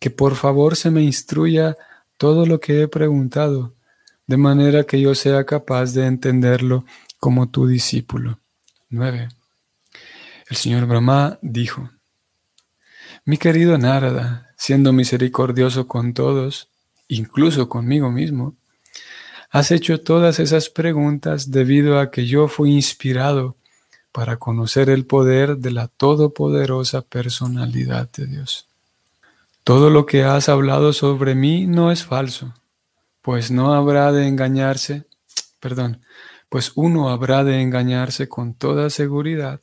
que 0.00 0.10
por 0.10 0.34
favor 0.34 0.74
se 0.74 0.90
me 0.90 1.02
instruya 1.02 1.76
todo 2.16 2.44
lo 2.44 2.58
que 2.58 2.82
he 2.82 2.88
preguntado 2.88 3.76
de 4.26 4.36
manera 4.36 4.82
que 4.82 5.00
yo 5.00 5.14
sea 5.14 5.44
capaz 5.44 5.92
de 5.92 6.06
entenderlo 6.06 6.84
como 7.20 7.48
tu 7.48 7.68
discípulo. 7.68 8.40
9. 8.90 9.28
El 10.50 10.56
señor 10.56 10.86
Brahma 10.86 11.38
dijo, 11.40 11.88
Mi 13.24 13.38
querido 13.38 13.78
Narada, 13.78 14.52
siendo 14.56 14.92
misericordioso 14.92 15.86
con 15.86 16.14
todos, 16.14 16.68
incluso 17.06 17.68
conmigo 17.68 18.10
mismo, 18.10 18.57
has 19.50 19.70
hecho 19.70 20.00
todas 20.00 20.40
esas 20.40 20.68
preguntas 20.70 21.50
debido 21.50 21.98
a 21.98 22.10
que 22.10 22.26
yo 22.26 22.48
fui 22.48 22.72
inspirado 22.72 23.56
para 24.12 24.36
conocer 24.36 24.90
el 24.90 25.06
poder 25.06 25.58
de 25.58 25.70
la 25.70 25.88
todopoderosa 25.88 27.02
personalidad 27.02 28.10
de 28.12 28.26
Dios. 28.26 28.66
Todo 29.64 29.90
lo 29.90 30.06
que 30.06 30.24
has 30.24 30.48
hablado 30.48 30.92
sobre 30.92 31.34
mí 31.34 31.66
no 31.66 31.92
es 31.92 32.04
falso 32.04 32.54
pues 33.28 33.50
no 33.50 33.74
habrá 33.74 34.10
de 34.10 34.26
engañarse, 34.26 35.04
perdón, 35.60 36.00
pues 36.48 36.72
uno 36.76 37.10
habrá 37.10 37.44
de 37.44 37.60
engañarse 37.60 38.26
con 38.26 38.54
toda 38.54 38.88
seguridad 38.88 39.60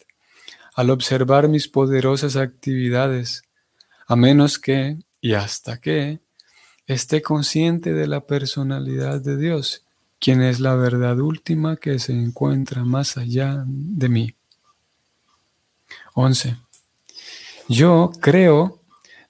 al 0.76 0.92
observar 0.92 1.48
mis 1.48 1.68
poderosas 1.68 2.36
actividades, 2.36 3.42
a 4.06 4.16
menos 4.16 4.60
que, 4.60 4.98
y 5.20 5.34
hasta 5.34 5.80
que, 5.80 6.20
esté 6.88 7.22
consciente 7.22 7.94
de 7.94 8.08
la 8.08 8.22
personalidad 8.22 9.22
de 9.22 9.38
Dios, 9.38 9.86
quien 10.20 10.42
es 10.42 10.60
la 10.60 10.76
verdad 10.76 11.20
última 11.20 11.78
que 11.78 12.00
se 12.00 12.14
encuentra 12.14 12.84
más 12.84 13.18
allá 13.18 13.64
de 13.68 14.10
mí. 14.10 14.36
11. 16.14 16.56
Yo 17.68 18.12
creo, 18.22 18.82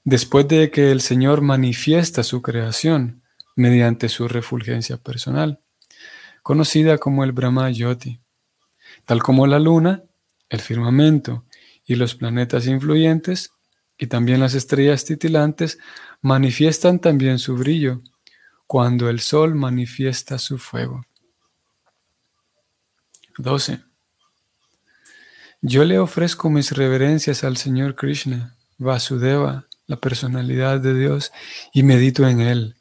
después 0.04 0.48
de 0.48 0.70
que 0.70 0.92
el 0.92 1.02
Señor 1.02 1.42
manifiesta 1.42 2.24
su 2.24 2.42
creación, 2.42 3.22
mediante 3.56 4.10
su 4.10 4.28
refulgencia 4.28 4.98
personal, 4.98 5.60
conocida 6.44 6.98
como 6.98 7.24
el 7.24 7.32
Brahma 7.32 7.72
Yoti, 7.72 8.20
tal 9.06 9.24
como 9.24 9.48
la 9.48 9.60
luna, 9.60 10.04
el 10.50 10.60
firmamento 10.60 11.46
y 11.86 11.96
los 11.96 12.16
planetas 12.16 12.68
influyentes, 12.68 13.52
y 13.98 14.08
también 14.08 14.42
las 14.42 14.54
estrellas 14.54 15.06
titilantes, 15.06 15.80
manifiestan 16.26 16.98
también 16.98 17.38
su 17.38 17.56
brillo, 17.56 18.02
cuando 18.66 19.10
el 19.12 19.20
sol 19.20 19.54
manifiesta 19.54 20.40
su 20.40 20.58
fuego. 20.58 21.06
12. 23.38 23.82
Yo 25.62 25.86
le 25.86 26.00
ofrezco 26.00 26.50
mis 26.50 26.72
reverencias 26.72 27.44
al 27.44 27.58
Señor 27.58 27.94
Krishna, 27.94 28.56
Vasudeva, 28.80 29.68
la 29.86 29.98
personalidad 29.98 30.80
de 30.80 30.96
Dios, 30.96 31.32
y 31.72 31.84
medito 31.84 32.28
en 32.28 32.42
él 32.42 32.76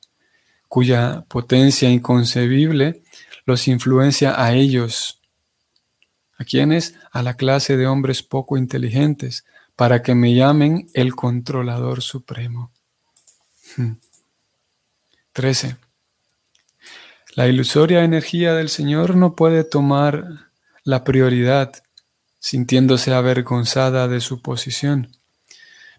cuya 0.69 1.27
potencia 1.29 1.91
inconcebible 1.91 3.03
los 3.45 3.69
influencia 3.69 4.43
a 4.43 4.55
ellos. 4.55 5.21
¿A 6.39 6.45
quienes? 6.45 6.95
A 7.13 7.23
la 7.23 7.35
clase 7.35 7.77
de 7.77 7.87
hombres 7.87 8.23
poco 8.23 8.57
inteligentes, 8.57 9.45
para 9.77 10.03
que 10.03 10.15
me 10.15 10.35
llamen 10.35 10.89
el 10.95 11.15
controlador 11.15 12.01
supremo. 12.01 12.74
13. 15.33 15.69
Hmm. 15.69 15.77
La 17.35 17.49
ilusoria 17.49 18.05
energía 18.05 18.55
del 18.55 18.69
Señor 18.69 19.17
no 19.17 19.35
puede 19.35 19.65
tomar 19.65 20.51
la 20.85 21.03
prioridad 21.03 21.73
sintiéndose 22.39 23.13
avergonzada 23.13 24.07
de 24.07 24.21
su 24.21 24.43
posición, 24.43 25.17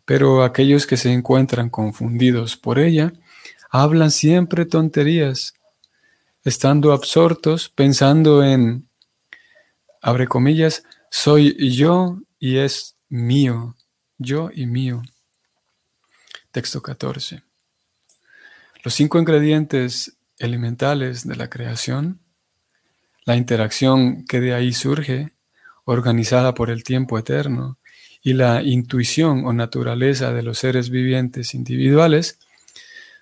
pero 0.05 0.43
aquellos 0.43 0.85
que 0.87 0.95
se 0.95 1.11
encuentran 1.11 1.69
confundidos 1.69 2.55
por 2.55 2.79
ella 2.79 3.11
hablan 3.71 4.11
siempre 4.11 4.65
tonterías, 4.65 5.55
estando 6.43 6.93
absortos, 6.93 7.67
pensando 7.69 8.43
en, 8.43 8.87
abre 10.01 10.27
comillas, 10.27 10.83
soy 11.09 11.75
yo 11.75 12.19
y 12.39 12.57
es 12.57 12.95
mío, 13.09 13.75
yo 14.17 14.49
y 14.53 14.67
mío. 14.67 15.01
Texto 16.51 16.81
14. 16.81 17.44
Los 18.85 18.93
cinco 18.93 19.17
ingredientes 19.17 20.15
elementales 20.37 21.27
de 21.27 21.35
la 21.35 21.49
creación, 21.49 22.19
la 23.25 23.35
interacción 23.35 24.25
que 24.25 24.39
de 24.39 24.53
ahí 24.53 24.73
surge, 24.73 25.31
organizada 25.85 26.53
por 26.53 26.69
el 26.69 26.83
tiempo 26.83 27.17
eterno, 27.17 27.79
y 28.21 28.33
la 28.33 28.61
intuición 28.61 29.47
o 29.47 29.53
naturaleza 29.53 30.33
de 30.33 30.43
los 30.43 30.59
seres 30.59 30.91
vivientes 30.91 31.55
individuales, 31.55 32.37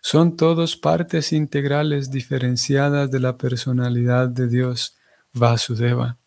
son 0.02 0.36
todos 0.36 0.76
partes 0.76 1.32
integrales 1.32 2.12
diferenciadas 2.12 3.10
de 3.10 3.22
la 3.22 3.38
personalidad 3.38 4.28
de 4.28 4.50
Dios, 4.50 4.98
Vasudeva. 5.32 6.18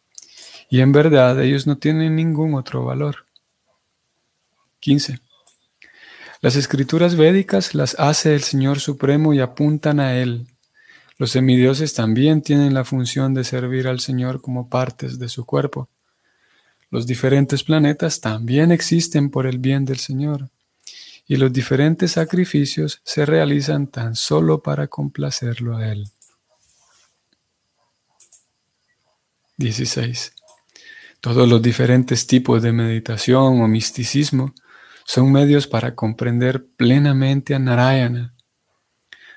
Y 0.71 0.81
en 0.81 0.93
verdad 0.93 1.43
ellos 1.43 1.67
no 1.67 1.77
tienen 1.77 2.17
ningún 2.17 2.55
otro 2.55 2.87
valor. 2.87 3.27
15. 4.81 5.26
Las 6.41 6.57
escrituras 6.57 7.17
védicas 7.17 7.75
las 7.75 7.95
hace 7.99 8.35
el 8.35 8.43
Señor 8.43 8.81
Supremo 8.81 9.33
y 9.33 9.41
apuntan 9.41 10.01
a 10.01 10.17
Él. 10.17 10.47
Los 11.19 11.31
semidioses 11.31 11.95
también 11.95 12.43
tienen 12.43 12.75
la 12.75 12.85
función 12.85 13.33
de 13.33 13.43
servir 13.43 13.89
al 13.89 14.01
Señor 14.01 14.43
como 14.43 14.69
partes 14.69 15.19
de 15.19 15.29
su 15.29 15.47
cuerpo. 15.47 15.89
Los 16.91 17.07
diferentes 17.07 17.65
planetas 17.65 18.21
también 18.21 18.71
existen 18.71 19.31
por 19.31 19.47
el 19.47 19.59
bien 19.59 19.85
del 19.85 19.99
Señor 19.99 20.51
y 21.27 21.37
los 21.37 21.53
diferentes 21.53 22.13
sacrificios 22.13 23.01
se 23.03 23.27
realizan 23.27 23.89
tan 23.89 24.15
solo 24.15 24.63
para 24.63 24.87
complacerlo 24.87 25.77
a 25.77 25.89
Él. 25.91 26.09
16. 29.57 30.33
Todos 31.21 31.49
los 31.49 31.63
diferentes 31.63 32.27
tipos 32.27 32.63
de 32.63 32.73
meditación 32.73 33.61
o 33.63 33.67
misticismo 33.67 34.55
son 35.07 35.31
medios 35.31 35.69
para 35.69 35.95
comprender 35.95 36.67
plenamente 36.77 37.55
a 37.55 37.61
Narayana. 37.61 38.35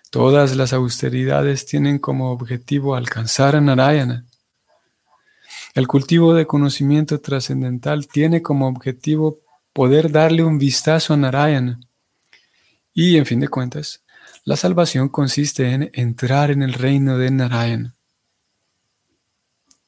Todas 0.10 0.56
las 0.56 0.74
austeridades 0.74 1.68
tienen 1.68 2.00
como 2.00 2.32
objetivo 2.32 2.96
alcanzar 2.96 3.56
a 3.56 3.62
Narayana. 3.62 4.26
El 5.76 5.88
cultivo 5.88 6.34
de 6.34 6.48
conocimiento 6.48 7.22
trascendental 7.22 8.08
tiene 8.08 8.42
como 8.42 8.68
objetivo 8.68 9.38
poder 9.72 10.12
darle 10.12 10.44
un 10.44 10.58
vistazo 10.58 11.14
a 11.14 11.18
Narayana. 11.18 11.80
Y 12.92 13.18
en 13.18 13.28
fin 13.28 13.40
de 13.40 13.48
cuentas, 13.48 14.02
la 14.46 14.56
salvación 14.56 15.10
consiste 15.10 15.72
en 15.72 15.92
entrar 15.94 16.50
en 16.50 16.64
el 16.64 16.74
reino 16.74 17.20
de 17.20 17.30
Narayana. 17.30 17.96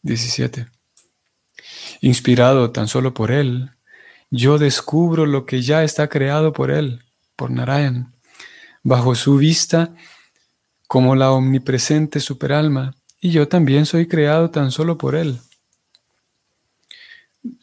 17. 0.04 0.68
Inspirado 2.02 2.70
tan 2.70 2.88
solo 2.88 3.16
por 3.16 3.32
él, 3.32 3.72
yo 4.32 4.58
descubro 4.58 5.26
lo 5.26 5.46
que 5.46 5.62
ya 5.62 5.84
está 5.84 6.08
creado 6.08 6.54
por 6.54 6.72
él, 6.72 7.04
por 7.36 7.52
Narayan, 7.52 8.16
bajo 8.82 9.14
su 9.14 9.36
vista 9.36 9.94
como 10.88 11.16
la 11.16 11.32
omnipresente 11.32 12.20
superalma, 12.20 12.96
y 13.20 13.32
yo 13.32 13.48
también 13.48 13.86
soy 13.86 14.08
creado 14.08 14.50
tan 14.50 14.72
solo 14.72 14.98
por 14.98 15.16
él. 15.16 15.40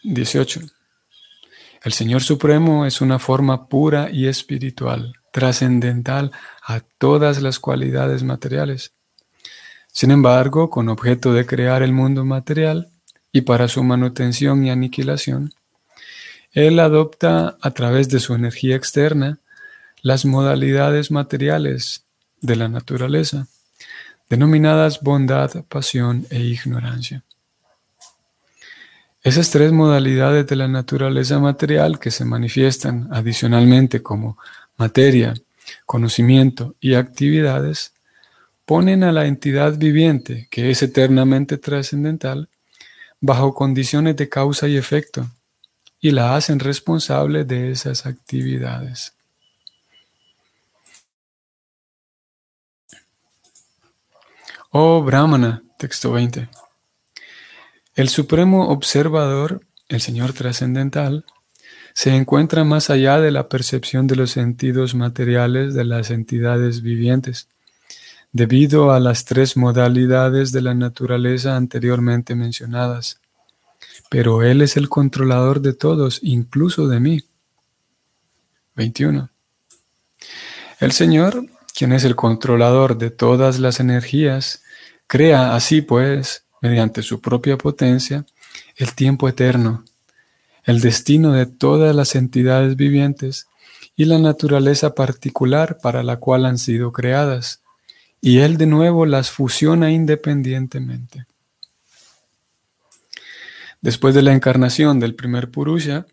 18. 0.05 0.61
El 1.83 1.93
Señor 1.93 2.23
Supremo 2.23 2.85
es 2.87 3.01
una 3.01 3.19
forma 3.19 3.69
pura 3.69 4.11
y 4.11 4.27
espiritual, 4.27 5.15
trascendental 5.33 6.33
a 6.63 6.81
todas 6.81 7.41
las 7.41 7.59
cualidades 7.59 8.23
materiales. 8.23 8.93
Sin 9.93 10.11
embargo, 10.11 10.71
con 10.71 10.89
objeto 10.89 11.33
de 11.33 11.47
crear 11.47 11.83
el 11.83 11.93
mundo 11.93 12.25
material 12.25 12.91
y 13.33 13.43
para 13.43 13.69
su 13.69 13.83
manutención 13.83 14.65
y 14.65 14.71
aniquilación, 14.71 15.53
Él 16.53 16.81
adopta 16.81 17.57
a 17.61 17.71
través 17.73 18.09
de 18.09 18.21
su 18.21 18.35
energía 18.35 18.77
externa 18.77 19.39
las 20.03 20.25
modalidades 20.25 21.11
materiales 21.11 22.05
de 22.41 22.57
la 22.57 22.69
naturaleza, 22.69 23.47
denominadas 24.29 25.01
bondad, 25.01 25.65
pasión 25.69 26.27
e 26.31 26.41
ignorancia. 26.41 27.25
Esas 29.23 29.51
tres 29.51 29.73
modalidades 29.73 30.47
de 30.47 30.57
la 30.57 30.69
naturaleza 30.69 31.39
material 31.39 31.99
que 31.99 32.11
se 32.11 32.25
manifiestan 32.25 33.09
adicionalmente 33.11 34.03
como 34.03 34.39
materia, 34.77 35.35
conocimiento 35.85 36.77
y 36.81 36.95
actividades, 36.95 37.93
ponen 38.65 39.03
a 39.03 39.13
la 39.13 39.27
entidad 39.27 39.77
viviente, 39.77 40.47
que 40.51 40.71
es 40.71 40.83
eternamente 40.83 41.59
trascendental, 41.59 42.49
bajo 43.21 43.55
condiciones 43.55 44.17
de 44.17 44.29
causa 44.29 44.69
y 44.69 44.77
efecto, 44.77 45.29
y 46.01 46.13
la 46.13 46.37
hacen 46.37 46.61
responsable 46.61 47.45
de 47.45 47.71
esas 47.71 48.07
actividades. 48.07 49.15
Oh 54.71 55.03
Brahmana, 55.03 55.63
texto 55.79 56.13
20. 56.13 56.49
El 57.95 58.09
supremo 58.11 58.69
observador, 58.69 59.61
el 59.89 60.01
Señor 60.01 60.35
trascendental, 60.35 61.25
se 61.95 62.15
encuentra 62.15 62.63
más 62.63 62.91
allá 62.91 63.19
de 63.19 63.33
la 63.33 63.49
percepción 63.49 64.07
de 64.07 64.15
los 64.15 64.31
sentidos 64.31 64.95
materiales 64.95 65.75
de 65.75 65.85
las 65.85 66.11
entidades 66.11 66.83
vivientes, 66.83 67.49
debido 68.31 68.93
a 68.93 69.01
las 69.01 69.25
tres 69.25 69.57
modalidades 69.57 70.53
de 70.53 70.63
la 70.63 70.75
naturaleza 70.75 71.57
anteriormente 71.57 72.37
mencionadas. 72.37 73.21
Pero 74.09 74.43
Él 74.43 74.63
es 74.63 74.77
el 74.77 74.89
controlador 74.89 75.61
de 75.61 75.75
todos, 75.75 76.21
incluso 76.23 76.89
de 76.89 77.01
mí. 77.01 77.25
21. 78.75 79.31
El 80.81 80.93
Señor, 80.93 81.45
quien 81.75 81.93
es 81.93 82.05
el 82.05 82.17
controlador 82.17 82.97
de 82.97 83.11
todas 83.11 83.59
las 83.59 83.81
energías, 83.81 84.63
crea 85.07 85.55
así 85.55 85.83
pues 85.83 86.45
mediante 86.63 87.03
su 87.03 87.21
propia 87.21 87.59
potencia, 87.59 88.25
el 88.77 88.95
tiempo 88.95 89.29
eterno, 89.29 89.85
el 90.65 90.81
destino 90.81 91.33
de 91.33 91.47
todas 91.47 91.95
las 91.95 92.15
entidades 92.15 92.77
vivientes 92.77 93.49
y 93.97 94.05
la 94.05 94.19
naturaleza 94.19 94.95
particular 94.95 95.79
para 95.83 96.03
la 96.03 96.19
cual 96.19 96.47
han 96.47 96.59
sido 96.59 96.93
creadas, 96.93 97.63
y 98.21 98.39
Él 98.39 98.57
de 98.57 98.67
nuevo 98.67 99.07
las 99.07 99.31
fusiona 99.31 99.91
independientemente. 99.91 101.27
Después 103.81 104.15
de 104.15 104.23
la 104.23 104.33
encarnación 104.33 104.99
del 104.99 105.15
primer 105.15 105.51
Purusha, 105.51 106.07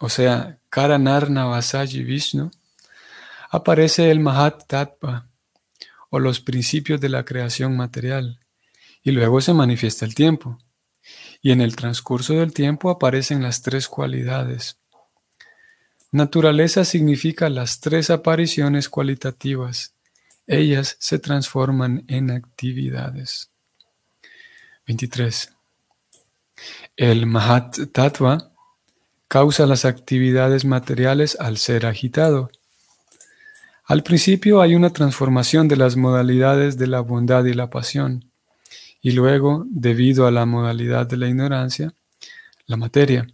o 0.00 0.08
sea, 0.08 0.58
Karanarna 0.68 1.46
Vasaji 1.46 2.02
Vishnu, 2.02 2.50
aparece 3.50 4.10
el 4.10 4.20
Mahat 4.20 4.66
Tattva, 4.66 5.28
o 6.10 6.18
los 6.18 6.40
principios 6.40 7.00
de 7.00 7.08
la 7.08 7.24
creación 7.24 7.76
material, 7.76 8.38
y 9.02 9.12
luego 9.12 9.40
se 9.40 9.54
manifiesta 9.54 10.04
el 10.04 10.14
tiempo. 10.14 10.58
Y 11.40 11.52
en 11.52 11.60
el 11.60 11.74
transcurso 11.74 12.34
del 12.34 12.52
tiempo 12.52 12.90
aparecen 12.90 13.42
las 13.42 13.62
tres 13.62 13.88
cualidades. 13.88 14.76
Naturaleza 16.10 16.84
significa 16.84 17.48
las 17.48 17.80
tres 17.80 18.10
apariciones 18.10 18.90
cualitativas. 18.90 19.94
Ellas 20.46 20.96
se 21.00 21.18
transforman 21.18 22.04
en 22.08 22.30
actividades. 22.30 23.50
23. 24.86 25.52
El 26.96 27.26
Mahat 27.26 27.92
Tattva 27.92 28.52
causa 29.28 29.66
las 29.66 29.84
actividades 29.84 30.64
materiales 30.64 31.36
al 31.40 31.56
ser 31.56 31.86
agitado. 31.86 32.50
Al 33.84 34.02
principio 34.02 34.60
hay 34.60 34.74
una 34.74 34.90
transformación 34.90 35.68
de 35.68 35.76
las 35.76 35.96
modalidades 35.96 36.76
de 36.76 36.86
la 36.86 37.00
bondad 37.00 37.44
y 37.44 37.54
la 37.54 37.70
pasión 37.70 38.30
y 39.04 39.10
luego, 39.10 39.64
debido 39.68 40.26
a 40.28 40.30
la 40.30 40.46
modalidad 40.46 41.06
de 41.06 41.16
la 41.16 41.28
ignorancia, 41.28 41.92
la 42.66 42.76
materia, 42.76 43.26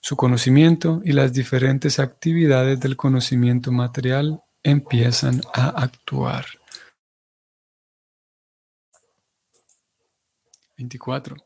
su 0.00 0.16
conocimiento 0.16 1.00
y 1.04 1.12
las 1.12 1.32
diferentes 1.32 2.00
actividades 2.00 2.80
del 2.80 2.96
conocimiento 2.96 3.70
material 3.70 4.42
empiezan 4.64 5.40
a 5.54 5.68
actuar. 5.68 6.46
24. 10.76 11.45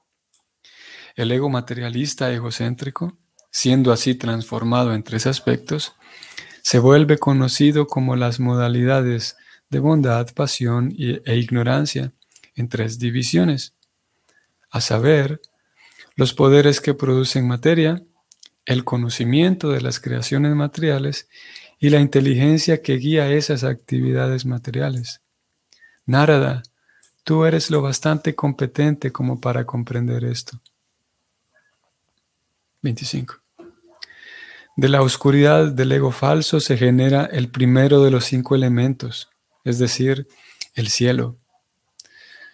El 1.20 1.32
ego 1.32 1.50
materialista 1.50 2.32
egocéntrico, 2.32 3.18
siendo 3.50 3.92
así 3.92 4.14
transformado 4.14 4.94
en 4.94 5.02
tres 5.02 5.26
aspectos, 5.26 5.92
se 6.62 6.78
vuelve 6.78 7.18
conocido 7.18 7.86
como 7.88 8.16
las 8.16 8.40
modalidades 8.40 9.36
de 9.68 9.80
bondad, 9.80 10.32
pasión 10.32 10.94
e 10.96 11.36
ignorancia, 11.36 12.14
en 12.54 12.70
tres 12.70 12.98
divisiones, 12.98 13.74
a 14.70 14.80
saber, 14.80 15.42
los 16.16 16.32
poderes 16.32 16.80
que 16.80 16.94
producen 16.94 17.46
materia, 17.46 18.02
el 18.64 18.84
conocimiento 18.84 19.68
de 19.68 19.82
las 19.82 20.00
creaciones 20.00 20.54
materiales 20.54 21.28
y 21.78 21.90
la 21.90 22.00
inteligencia 22.00 22.80
que 22.80 22.96
guía 22.96 23.30
esas 23.30 23.62
actividades 23.62 24.46
materiales. 24.46 25.20
Narada, 26.06 26.62
tú 27.24 27.44
eres 27.44 27.70
lo 27.70 27.82
bastante 27.82 28.34
competente 28.34 29.12
como 29.12 29.38
para 29.38 29.66
comprender 29.66 30.24
esto. 30.24 30.62
25. 32.82 33.40
De 34.76 34.88
la 34.88 35.02
oscuridad 35.02 35.72
del 35.72 35.92
ego 35.92 36.10
falso 36.10 36.60
se 36.60 36.76
genera 36.76 37.26
el 37.26 37.50
primero 37.50 38.02
de 38.02 38.10
los 38.10 38.24
cinco 38.24 38.54
elementos, 38.54 39.28
es 39.64 39.78
decir, 39.78 40.26
el 40.74 40.88
cielo. 40.88 41.36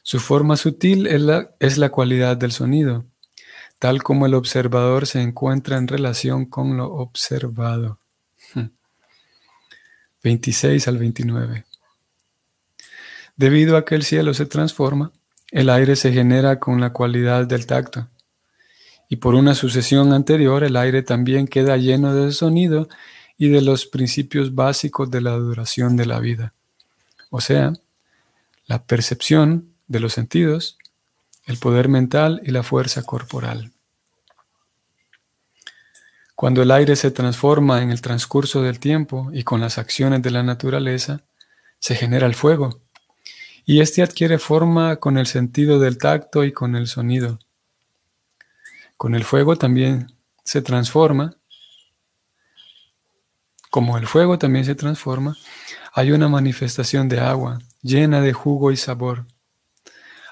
Su 0.03 0.19
forma 0.19 0.57
sutil 0.57 1.07
es 1.07 1.21
la, 1.21 1.51
es 1.61 1.79
la 1.79 1.91
cualidad 1.91 2.37
del 2.37 2.53
sonido, 2.53 3.05
tal 3.79 4.03
como 4.03 4.27
el 4.27 4.35
observador 4.35 5.07
se 5.07 5.21
encuentra 5.21 5.77
en 5.77 5.87
relación 5.87 6.47
con 6.47 6.77
lo 6.77 6.93
observado. 6.93 8.01
26 10.23 10.89
al 10.89 10.99
29. 10.99 11.65
Debido 13.37 13.77
a 13.77 13.85
que 13.85 13.95
el 13.95 14.03
cielo 14.03 14.35
se 14.35 14.47
transforma, 14.47 15.13
el 15.53 15.71
aire 15.71 15.95
se 15.95 16.13
genera 16.13 16.59
con 16.59 16.81
la 16.81 16.93
cualidad 16.93 17.47
del 17.47 17.67
tacto 17.67 18.09
y 19.09 19.17
por 19.17 19.35
una 19.35 19.55
sucesión 19.55 20.13
anterior 20.13 20.65
el 20.65 20.77
aire 20.77 21.03
también 21.03 21.47
queda 21.47 21.77
lleno 21.77 22.15
de 22.15 22.33
sonido 22.33 22.89
y 23.39 23.49
de 23.49 23.63
los 23.63 23.87
principios 23.87 24.55
básicos 24.55 25.11
de 25.11 25.21
la 25.21 25.33
duración 25.33 25.97
de 25.97 26.07
la 26.07 26.21
vida, 26.21 26.53
o 27.31 27.41
sea, 27.41 27.73
la 28.67 28.85
percepción 28.85 29.69
de 29.87 30.01
los 30.01 30.13
sentidos, 30.13 30.79
el 31.45 31.59
poder 31.59 31.89
mental 31.89 32.41
y 32.45 32.51
la 32.51 32.63
fuerza 32.63 33.03
corporal. 33.03 33.73
Cuando 36.35 36.61
el 36.63 36.71
aire 36.71 36.97
se 36.97 37.11
transforma 37.11 37.83
en 37.83 37.91
el 37.91 38.03
transcurso 38.03 38.63
del 38.63 38.79
tiempo 38.79 39.31
y 39.33 39.43
con 39.43 39.61
las 39.61 39.79
acciones 39.79 40.21
de 40.23 40.31
la 40.31 40.43
naturaleza, 40.43 41.23
se 41.79 41.95
genera 41.95 42.27
el 42.27 42.35
fuego, 42.35 42.81
y 43.65 43.81
éste 43.81 44.03
adquiere 44.03 44.39
forma 44.39 44.97
con 44.97 45.19
el 45.19 45.27
sentido 45.27 45.79
del 45.81 45.99
tacto 45.99 46.45
y 46.45 46.53
con 46.53 46.77
el 46.77 46.87
sonido. 46.89 47.39
Con 48.97 49.15
el 49.15 49.25
fuego 49.25 49.57
también 49.57 50.07
se 50.43 50.63
transforma. 50.63 51.37
Como 53.71 53.99
el 53.99 54.07
fuego 54.07 54.39
también 54.39 54.65
se 54.65 54.75
transforma, 54.75 55.37
hay 55.93 56.13
una 56.13 56.29
manifestación 56.29 57.09
de 57.09 57.21
agua 57.21 57.59
llena 57.83 58.21
de 58.21 58.33
jugo 58.33 58.73
y 58.73 58.77
sabor. 58.77 59.27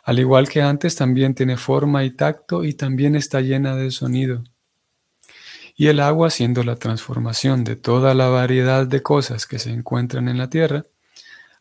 Al 0.03 0.19
igual 0.19 0.49
que 0.49 0.63
antes, 0.63 0.97
también 0.97 1.35
tiene 1.35 1.57
forma 1.57 2.05
y 2.05 2.11
tacto 2.11 2.65
y 2.65 2.75
también 2.75 3.17
está 3.17 3.41
llena 3.41 3.77
de 3.77 3.91
sonido. 3.91 4.45
Y 5.77 5.89
el 5.89 6.01
agua, 6.01 6.31
siendo 6.31 6.63
la 6.63 6.77
transformación 6.77 7.65
de 7.65 7.77
toda 7.77 8.15
la 8.15 8.29
variedad 8.29 8.87
de 8.87 9.03
cosas 9.03 9.47
que 9.47 9.59
se 9.59 9.71
encuentran 9.71 10.29
en 10.29 10.39
la 10.39 10.49
tierra, 10.49 10.85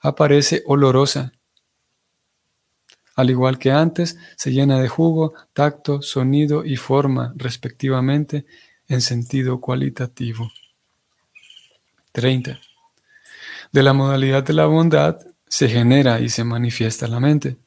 aparece 0.02 0.64
olorosa 0.66 1.34
al 3.16 3.30
igual 3.30 3.60
que 3.60 3.72
antes, 3.72 4.18
se 4.36 4.52
llena 4.52 4.80
de 4.80 4.90
jugo, 4.90 5.34
tacto, 5.54 6.02
sonido 6.02 6.66
y 6.66 6.78
forma, 6.78 7.34
respectivamente, 7.36 8.46
en 8.88 9.02
sentido 9.02 9.60
cualitativo. 9.60 10.52
30. 12.12 12.60
De 13.72 13.84
la 13.84 13.94
modalidad 13.94 14.44
de 14.44 14.54
la 14.54 14.66
bondad 14.66 15.20
se 15.48 15.68
genera 15.68 16.20
y 16.20 16.30
se 16.30 16.44
manifiesta 16.44 17.08
la 17.08 17.20
mente, 17.20 17.58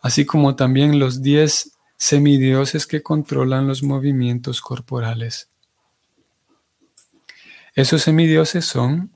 así 0.00 0.24
como 0.24 0.56
también 0.56 0.98
los 0.98 1.22
diez 1.22 1.72
semidioses 1.96 2.86
que 2.86 3.02
controlan 3.02 3.66
los 3.66 3.82
movimientos 3.82 4.60
corporales. 4.60 5.48
Esos 7.74 8.02
semidioses 8.02 8.64
son 8.64 9.12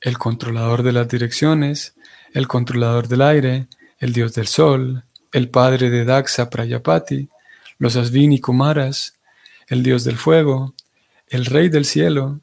el 0.00 0.18
controlador 0.18 0.82
de 0.82 0.92
las 0.92 1.08
direcciones, 1.08 1.94
el 2.32 2.48
controlador 2.48 3.08
del 3.08 3.22
aire, 3.22 3.68
el 4.00 4.12
dios 4.12 4.34
del 4.34 4.48
sol, 4.48 5.04
el 5.32 5.48
padre 5.48 5.90
de 5.90 6.04
Daxa 6.04 6.50
Prayapati, 6.50 7.28
los 7.78 7.96
Asvini 7.96 8.40
Kumaras, 8.40 9.14
el 9.68 9.82
dios 9.82 10.02
del 10.04 10.16
fuego, 10.16 10.74
el 11.28 11.46
rey 11.46 11.68
del 11.68 11.84
cielo, 11.84 12.40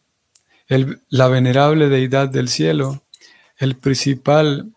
la 1.09 1.27
venerable 1.27 1.89
deidad 1.89 2.29
del 2.29 2.47
cielo, 2.47 3.03
el 3.57 3.75
principal 3.75 4.71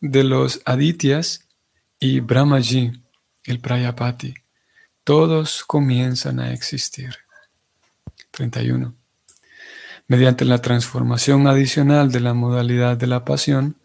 de 0.00 0.24
los 0.24 0.60
Adityas 0.64 1.48
y 1.98 2.20
Brahmaji, 2.20 2.92
el 3.44 3.60
Prayapati. 3.60 4.34
Todos 5.04 5.64
comienzan 5.64 6.40
a 6.40 6.52
existir. 6.52 7.16
31. 8.30 8.94
Mediante 10.08 10.44
la 10.44 10.58
transformación 10.58 11.46
adicional 11.46 12.12
de 12.12 12.20
la 12.20 12.34
modalidad 12.34 12.96
de 12.96 13.06
la 13.06 13.24
pasión, 13.24 13.76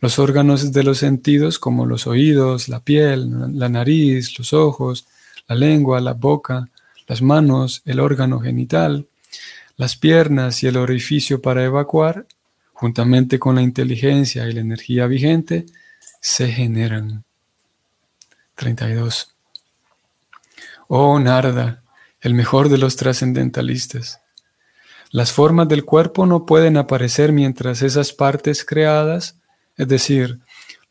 los 0.00 0.18
órganos 0.18 0.72
de 0.72 0.82
los 0.84 0.98
sentidos 0.98 1.58
como 1.58 1.86
los 1.86 2.06
oídos, 2.06 2.68
la 2.68 2.80
piel, 2.80 3.58
la 3.58 3.68
nariz, 3.68 4.38
los 4.38 4.52
ojos, 4.52 5.06
la 5.48 5.56
lengua, 5.56 6.00
la 6.00 6.12
boca, 6.12 6.68
las 7.06 7.22
manos, 7.22 7.82
el 7.84 8.00
órgano 8.00 8.38
genital, 8.40 9.06
las 9.76 9.96
piernas 9.96 10.62
y 10.62 10.66
el 10.66 10.76
orificio 10.76 11.40
para 11.40 11.64
evacuar, 11.64 12.26
juntamente 12.72 13.38
con 13.38 13.56
la 13.56 13.62
inteligencia 13.62 14.46
y 14.46 14.52
la 14.52 14.60
energía 14.60 15.06
vigente, 15.06 15.66
se 16.20 16.48
generan. 16.48 17.24
32. 18.54 19.34
Oh 20.88 21.18
Narda, 21.18 21.82
el 22.20 22.34
mejor 22.34 22.68
de 22.68 22.78
los 22.78 22.96
trascendentalistas. 22.96 24.20
Las 25.10 25.32
formas 25.32 25.68
del 25.68 25.84
cuerpo 25.84 26.26
no 26.26 26.44
pueden 26.44 26.76
aparecer 26.76 27.32
mientras 27.32 27.82
esas 27.82 28.12
partes 28.12 28.64
creadas 28.64 29.37
es 29.78 29.88
decir, 29.88 30.40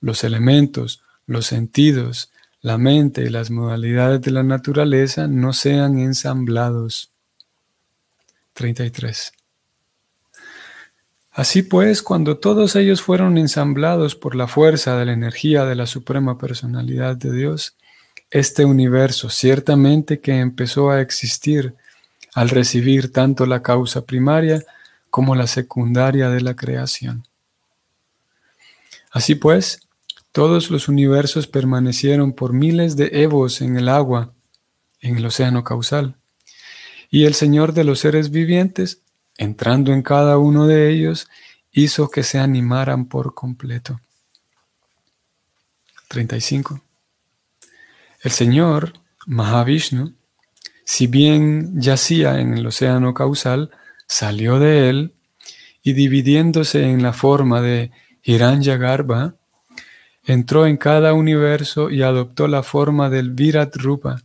los 0.01 0.23
elementos, 0.23 1.03
los 1.27 1.45
sentidos, 1.45 2.31
la 2.61 2.77
mente 2.77 3.21
y 3.21 3.29
las 3.29 3.51
modalidades 3.51 4.21
de 4.21 4.31
la 4.31 4.43
naturaleza 4.43 5.27
no 5.27 5.53
sean 5.53 5.99
ensamblados. 5.99 7.11
33. 8.53 9.33
Así 11.31 11.61
pues, 11.61 12.01
cuando 12.01 12.39
todos 12.39 12.75
ellos 12.75 13.03
fueron 13.03 13.37
ensamblados 13.37 14.15
por 14.15 14.35
la 14.35 14.47
fuerza 14.47 14.97
de 14.97 15.05
la 15.05 15.13
energía 15.13 15.65
de 15.65 15.75
la 15.75 15.85
Suprema 15.85 16.39
Personalidad 16.39 17.15
de 17.15 17.31
Dios, 17.31 17.75
este 18.31 18.65
universo 18.65 19.29
ciertamente 19.29 20.19
que 20.19 20.39
empezó 20.39 20.89
a 20.89 20.99
existir 20.99 21.75
al 22.33 22.49
recibir 22.49 23.11
tanto 23.11 23.45
la 23.45 23.61
causa 23.61 24.05
primaria 24.05 24.63
como 25.09 25.35
la 25.35 25.45
secundaria 25.45 26.29
de 26.29 26.41
la 26.41 26.55
creación. 26.55 27.23
Así 29.11 29.35
pues, 29.35 29.79
todos 30.31 30.69
los 30.69 30.87
universos 30.87 31.47
permanecieron 31.47 32.33
por 32.33 32.53
miles 32.53 32.95
de 32.95 33.09
evos 33.23 33.61
en 33.61 33.77
el 33.77 33.89
agua, 33.89 34.33
en 35.01 35.17
el 35.17 35.25
océano 35.25 35.63
causal. 35.63 36.15
Y 37.09 37.25
el 37.25 37.33
Señor 37.33 37.73
de 37.73 37.83
los 37.83 37.99
seres 37.99 38.29
vivientes, 38.29 39.01
entrando 39.37 39.93
en 39.93 40.01
cada 40.01 40.37
uno 40.37 40.67
de 40.67 40.91
ellos, 40.91 41.27
hizo 41.71 42.09
que 42.09 42.23
se 42.23 42.39
animaran 42.39 43.05
por 43.05 43.33
completo. 43.33 43.99
35. 46.09 46.81
El 48.21 48.31
Señor, 48.31 48.93
Mahavishnu, 49.25 50.13
si 50.83 51.07
bien 51.07 51.81
yacía 51.81 52.39
en 52.39 52.57
el 52.57 52.65
océano 52.65 53.13
causal, 53.13 53.71
salió 54.07 54.59
de 54.59 54.89
él 54.89 55.13
y 55.83 55.93
dividiéndose 55.93 56.83
en 56.83 57.03
la 57.03 57.13
forma 57.13 57.61
de 57.61 57.91
Hiranyagarbha 58.27 59.35
entró 60.25 60.67
en 60.67 60.75
cada 60.75 61.13
universo 61.13 61.89
y 61.89 62.01
adoptó 62.01 62.49
la 62.49 62.61
forma 62.61 63.09
del 63.09 63.31
Virat 63.31 63.73
Rupa, 63.77 64.21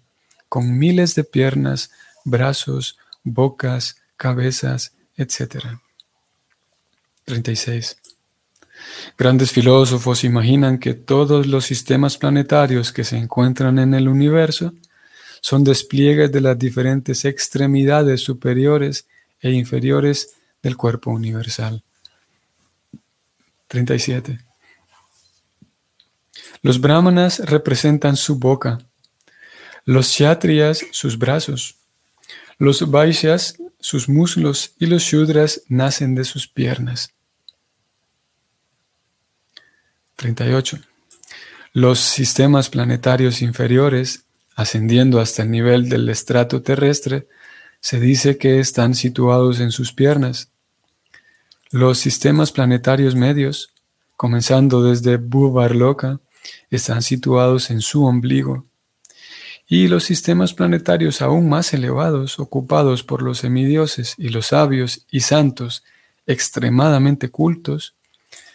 con 0.48 0.76
miles 0.76 1.14
de 1.14 1.22
piernas, 1.22 1.92
brazos, 2.24 2.98
bocas, 3.22 4.02
cabezas, 4.16 4.92
etc. 5.16 5.78
36. 7.26 7.96
Grandes 9.16 9.52
filósofos 9.52 10.24
imaginan 10.24 10.78
que 10.78 10.94
todos 10.94 11.46
los 11.46 11.64
sistemas 11.64 12.18
planetarios 12.18 12.90
que 12.90 13.04
se 13.04 13.16
encuentran 13.16 13.78
en 13.78 13.94
el 13.94 14.08
universo 14.08 14.74
son 15.40 15.62
despliegues 15.62 16.32
de 16.32 16.40
las 16.40 16.58
diferentes 16.58 17.24
extremidades 17.24 18.20
superiores 18.20 19.06
e 19.40 19.52
inferiores 19.52 20.34
del 20.60 20.76
cuerpo 20.76 21.12
universal. 21.12 21.84
37. 23.72 24.38
Los 26.60 26.78
brahmanas 26.78 27.38
representan 27.38 28.16
su 28.16 28.38
boca, 28.38 28.78
los 29.86 30.08
kshatriyas 30.08 30.84
sus 30.90 31.16
brazos, 31.18 31.76
los 32.58 32.90
vaishyas 32.90 33.56
sus 33.80 34.10
muslos 34.10 34.74
y 34.78 34.84
los 34.84 35.02
shudras 35.04 35.62
nacen 35.68 36.14
de 36.14 36.24
sus 36.24 36.46
piernas. 36.46 37.14
38. 40.16 40.78
Los 41.72 41.98
sistemas 41.98 42.68
planetarios 42.68 43.40
inferiores, 43.40 44.26
ascendiendo 44.54 45.18
hasta 45.18 45.44
el 45.44 45.50
nivel 45.50 45.88
del 45.88 46.10
estrato 46.10 46.60
terrestre, 46.60 47.26
se 47.80 47.98
dice 47.98 48.36
que 48.36 48.60
están 48.60 48.94
situados 48.94 49.60
en 49.60 49.70
sus 49.70 49.94
piernas. 49.94 50.51
Los 51.72 51.98
sistemas 51.98 52.52
planetarios 52.52 53.14
medios, 53.14 53.72
comenzando 54.18 54.82
desde 54.82 55.16
Bhuvarloka, 55.16 56.20
están 56.68 57.00
situados 57.00 57.70
en 57.70 57.80
su 57.80 58.04
ombligo. 58.04 58.66
y 59.66 59.88
los 59.88 60.04
sistemas 60.04 60.52
planetarios 60.52 61.22
aún 61.22 61.48
más 61.48 61.72
elevados, 61.72 62.38
ocupados 62.38 63.02
por 63.02 63.22
los 63.22 63.38
semidioses 63.38 64.14
y 64.18 64.28
los 64.28 64.48
sabios 64.48 65.06
y 65.10 65.20
santos 65.20 65.82
extremadamente 66.26 67.30
cultos, 67.30 67.94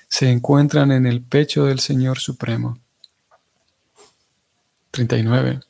se 0.09 0.29
encuentran 0.29 0.91
en 0.91 1.07
el 1.07 1.23
pecho 1.23 1.65
del 1.65 1.79
Señor 1.79 2.19
Supremo. 2.19 2.77
39. 4.91 5.61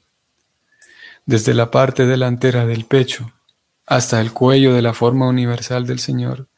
Desde 1.25 1.53
la 1.53 1.71
parte 1.71 2.05
delantera 2.05 2.65
del 2.65 2.83
pecho 2.83 3.31
hasta 3.85 4.19
el 4.19 4.33
cuello 4.33 4.73
de 4.73 4.81
la 4.81 4.93
forma 4.93 5.29
universal 5.29 5.87
del 5.87 5.99
Señor, 5.99 6.49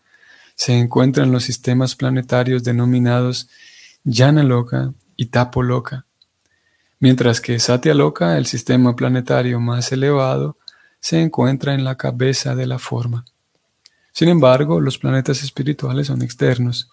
se 0.60 0.78
encuentran 0.78 1.32
los 1.32 1.45
sistemas 1.45 1.95
planetarios 1.95 2.65
denominados 2.65 3.48
Yana 4.04 4.43
Loka 4.43 4.91
y 5.15 5.28
Tapo 5.28 5.63
Loka, 5.63 6.06
mientras 7.00 7.39
que 7.39 7.58
Satya 7.60 7.93
Loka, 7.93 8.38
el 8.38 8.45
sistema 8.45 8.93
planetario 8.93 9.62
más 9.62 9.89
elevado, 9.93 10.58
se 11.00 11.22
encuentra 11.22 11.74
en 11.76 11.86
la 11.86 11.95
cabeza 11.95 12.56
de 12.56 12.67
la 12.67 12.78
forma. 12.78 13.24
Sin 14.12 14.28
embargo, 14.28 14.82
los 14.82 14.98
planetas 14.98 15.43
espirituales 15.43 16.08
son 16.08 16.24
externos, 16.24 16.89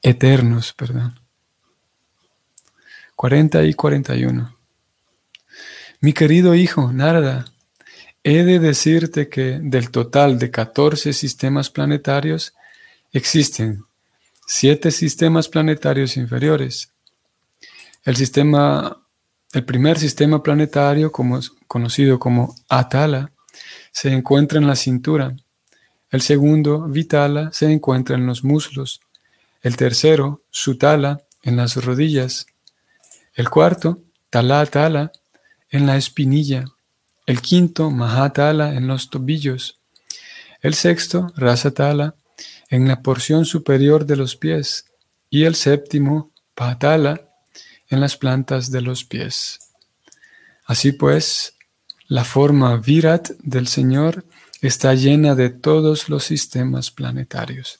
eternos, 0.00 0.72
perdón. 0.72 1.20
40 3.14 3.62
y 3.64 3.74
41. 3.74 4.56
Mi 6.00 6.14
querido 6.14 6.54
hijo, 6.54 6.94
Narada, 6.94 7.44
he 8.24 8.42
de 8.42 8.58
decirte 8.58 9.28
que 9.28 9.60
del 9.62 9.90
total 9.90 10.38
de 10.38 10.50
14 10.50 11.12
sistemas 11.12 11.68
planetarios, 11.68 12.54
existen 13.12 13.84
7 14.46 14.90
sistemas 14.90 15.48
planetarios 15.48 16.16
inferiores. 16.16 16.90
El 18.02 18.16
sistema, 18.16 18.98
el 19.52 19.64
primer 19.64 19.98
sistema 19.98 20.42
planetario, 20.42 21.12
conocido 21.12 22.18
como 22.18 22.54
Atala, 22.68 23.30
se 23.92 24.10
encuentra 24.10 24.58
en 24.58 24.66
la 24.66 24.76
cintura. 24.76 25.36
El 26.10 26.22
segundo, 26.22 26.88
Vitala, 26.88 27.52
se 27.52 27.70
encuentra 27.70 28.16
en 28.16 28.26
los 28.26 28.42
muslos. 28.42 29.00
El 29.60 29.76
tercero, 29.76 30.42
Sutala, 30.50 31.22
en 31.42 31.56
las 31.56 31.76
rodillas. 31.76 32.46
El 33.34 33.50
cuarto, 33.50 33.98
Talatala, 34.30 35.12
en 35.70 35.86
la 35.86 35.96
espinilla 35.96 36.73
el 37.26 37.40
quinto 37.40 37.90
Mahatala 37.90 38.74
en 38.74 38.86
los 38.86 39.10
tobillos, 39.10 39.80
el 40.60 40.74
sexto 40.74 41.32
Rasatala 41.36 42.14
en 42.68 42.88
la 42.88 43.02
porción 43.02 43.44
superior 43.44 44.06
de 44.06 44.16
los 44.16 44.36
pies 44.36 44.86
y 45.30 45.44
el 45.44 45.54
séptimo 45.54 46.30
Patala 46.54 47.20
en 47.88 48.00
las 48.00 48.16
plantas 48.16 48.70
de 48.70 48.80
los 48.80 49.04
pies. 49.04 49.58
Así 50.64 50.92
pues, 50.92 51.54
la 52.06 52.24
forma 52.24 52.76
Virat 52.76 53.30
del 53.40 53.68
Señor 53.68 54.24
está 54.60 54.94
llena 54.94 55.34
de 55.34 55.50
todos 55.50 56.08
los 56.08 56.24
sistemas 56.24 56.90
planetarios. 56.90 57.78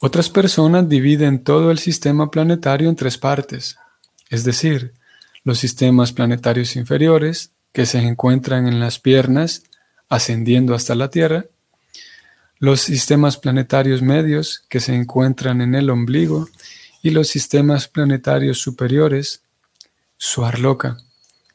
Otras 0.00 0.28
personas 0.28 0.88
dividen 0.88 1.42
todo 1.42 1.70
el 1.70 1.78
sistema 1.78 2.30
planetario 2.30 2.88
en 2.88 2.96
tres 2.96 3.18
partes, 3.18 3.76
es 4.30 4.44
decir, 4.44 4.94
los 5.48 5.60
sistemas 5.60 6.12
planetarios 6.12 6.76
inferiores, 6.76 7.52
que 7.72 7.86
se 7.86 7.96
encuentran 8.00 8.68
en 8.68 8.80
las 8.80 8.98
piernas, 8.98 9.62
ascendiendo 10.10 10.74
hasta 10.74 10.94
la 10.94 11.08
Tierra, 11.08 11.46
los 12.58 12.82
sistemas 12.82 13.38
planetarios 13.38 14.02
medios, 14.02 14.64
que 14.68 14.78
se 14.78 14.94
encuentran 14.94 15.62
en 15.62 15.74
el 15.74 15.88
ombligo, 15.88 16.50
y 17.02 17.12
los 17.12 17.28
sistemas 17.28 17.88
planetarios 17.88 18.58
superiores, 18.58 19.40
Suarloka, 20.18 20.98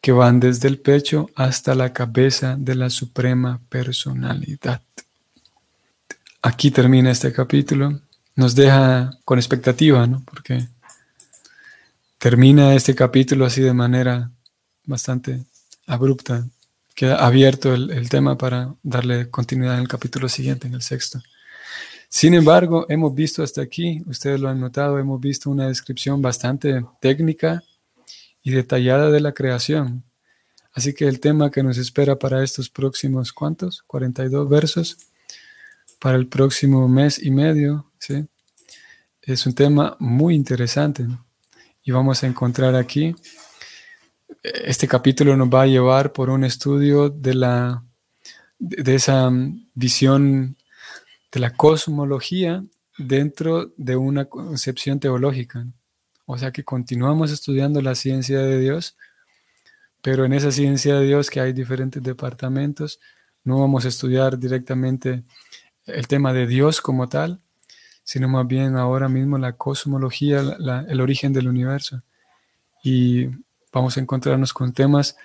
que 0.01 0.11
van 0.11 0.39
desde 0.39 0.69
el 0.69 0.79
pecho 0.79 1.29
hasta 1.35 1.75
la 1.75 1.93
cabeza 1.93 2.55
de 2.57 2.73
la 2.73 2.89
Suprema 2.89 3.61
Personalidad. 3.69 4.81
Aquí 6.41 6.71
termina 6.71 7.11
este 7.11 7.31
capítulo. 7.31 7.99
Nos 8.35 8.55
deja 8.55 9.19
con 9.23 9.37
expectativa, 9.37 10.07
¿no? 10.07 10.23
Porque 10.25 10.67
termina 12.23 12.73
este 12.73 12.95
capítulo 12.95 13.43
así 13.43 13.59
de 13.59 13.73
manera 13.73 14.31
bastante 14.85 15.43
abrupta. 15.85 16.47
Queda 16.95 17.17
abierto 17.17 17.73
el, 17.73 18.07
tema 18.07 18.37
para 18.37 18.73
darle 18.81 19.29
continuidad 19.29 19.73
en 19.75 19.81
el 19.81 19.89
capítulo 19.89 20.29
siguiente, 20.29 20.67
en 20.67 20.73
el 20.73 20.81
sexto. 20.81 21.21
Sin 22.07 22.33
embargo, 22.33 22.85
hemos 22.87 23.13
visto 23.13 23.43
hasta 23.43 23.61
aquí, 23.61 24.01
ustedes 24.05 24.39
lo 24.39 24.47
han 24.47 24.61
notado, 24.61 24.99
hemos 24.99 25.19
visto 25.19 25.49
una 25.49 25.67
descripción 25.67 26.21
bastante 26.21 26.85
técnica 27.01 27.61
y 28.41 28.51
detallada 28.51 29.11
de 29.11 29.19
la 29.19 29.33
creación. 29.33 30.05
Así 30.71 30.93
que 30.93 31.09
el 31.09 31.19
tema 31.19 31.51
que 31.51 31.61
nos 31.61 31.77
espera 31.77 32.17
para 32.17 32.41
estos 32.41 32.69
próximos, 32.69 33.33
¿cuántos? 33.33 33.83
42 33.85 34.47
versos, 34.47 34.97
para 35.99 36.15
el 36.15 36.27
próximo 36.27 36.87
mes 36.87 37.21
y 37.21 37.31
medio, 37.31 37.91
¿sí? 37.99 38.25
Es 39.21 39.45
un 39.45 39.53
tema 39.53 39.97
muy 39.99 40.35
interesante. 40.35 41.05
Y 41.83 41.91
vamos 41.91 42.23
a 42.23 42.27
encontrar 42.27 42.75
aquí. 42.75 43.15
Este 44.41 44.87
capítulo 44.87 45.35
nos 45.35 45.49
va 45.49 45.63
a 45.63 45.67
llevar 45.67 46.13
por 46.13 46.29
un 46.29 46.43
estudio 46.43 47.09
de, 47.09 47.33
la, 47.33 47.83
de 48.59 48.95
esa 48.95 49.29
visión 49.73 50.57
de 51.31 51.39
la 51.39 51.51
cosmología 51.55 52.63
dentro 52.97 53.73
de 53.75 53.95
una 53.95 54.25
concepción 54.25 54.99
teológica. 54.99 55.65
O 56.25 56.37
sea 56.37 56.51
que 56.51 56.63
continuamos 56.63 57.31
estudiando 57.31 57.81
la 57.81 57.95
ciencia 57.95 58.39
de 58.39 58.59
Dios, 58.59 58.95
pero 60.01 60.25
en 60.25 60.33
esa 60.33 60.51
ciencia 60.51 60.95
de 60.95 61.05
Dios 61.05 61.29
que 61.29 61.41
hay 61.41 61.53
diferentes 61.53 62.01
departamentos, 62.01 62.99
no 63.43 63.59
vamos 63.59 63.83
a 63.83 63.89
estudiar 63.89 64.37
directamente 64.39 65.23
el 65.85 66.07
tema 66.07 66.31
de 66.31 66.47
Dios 66.47 66.79
como 66.79 67.09
tal, 67.09 67.41
sino 68.03 68.27
más 68.27 68.47
bien 68.47 68.75
ahora 68.75 69.09
mismo 69.09 69.37
la 69.37 69.53
cosmología, 69.53 70.41
el 70.87 71.01
origen 71.01 71.33
del 71.33 71.47
universo. 71.47 72.01
Y 72.83 73.27
vamos 73.71 73.97
a 73.97 74.01
encontrarnos 74.01 74.53
con 74.53 74.73
temas 74.73 75.15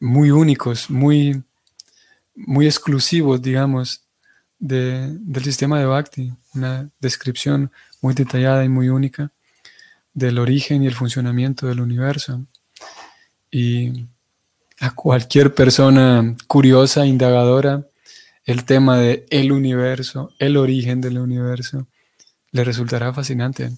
muy 0.00 0.30
únicos, 0.30 0.90
muy, 0.90 1.42
muy 2.34 2.66
exclusivos, 2.66 3.40
digamos, 3.40 4.02
del 4.58 5.44
sistema 5.44 5.78
de 5.78 5.86
Bhakti, 5.86 6.32
una 6.54 6.90
descripción 7.00 7.70
muy 8.00 8.14
detallada 8.14 8.64
y 8.64 8.68
muy 8.68 8.88
única 8.88 9.30
del 10.12 10.38
origen 10.38 10.82
y 10.82 10.86
el 10.86 10.94
funcionamiento 10.94 11.66
del 11.66 11.80
universo. 11.80 12.44
Y 13.50 14.06
a 14.80 14.90
cualquier 14.94 15.54
persona 15.54 16.34
curiosa, 16.46 17.06
indagadora, 17.06 17.86
el 18.44 18.64
tema 18.64 18.98
de 18.98 19.26
el 19.30 19.52
universo, 19.52 20.32
el 20.38 20.56
origen 20.56 21.00
del 21.00 21.18
universo, 21.18 21.86
le 22.52 22.64
resultará 22.64 23.12
fascinante. 23.12 23.70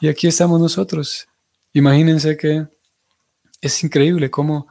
Y 0.00 0.08
aquí 0.08 0.26
estamos 0.26 0.60
nosotros. 0.60 1.26
Imagínense 1.72 2.36
que 2.36 2.66
es 3.60 3.84
increíble 3.84 4.30
cómo 4.30 4.68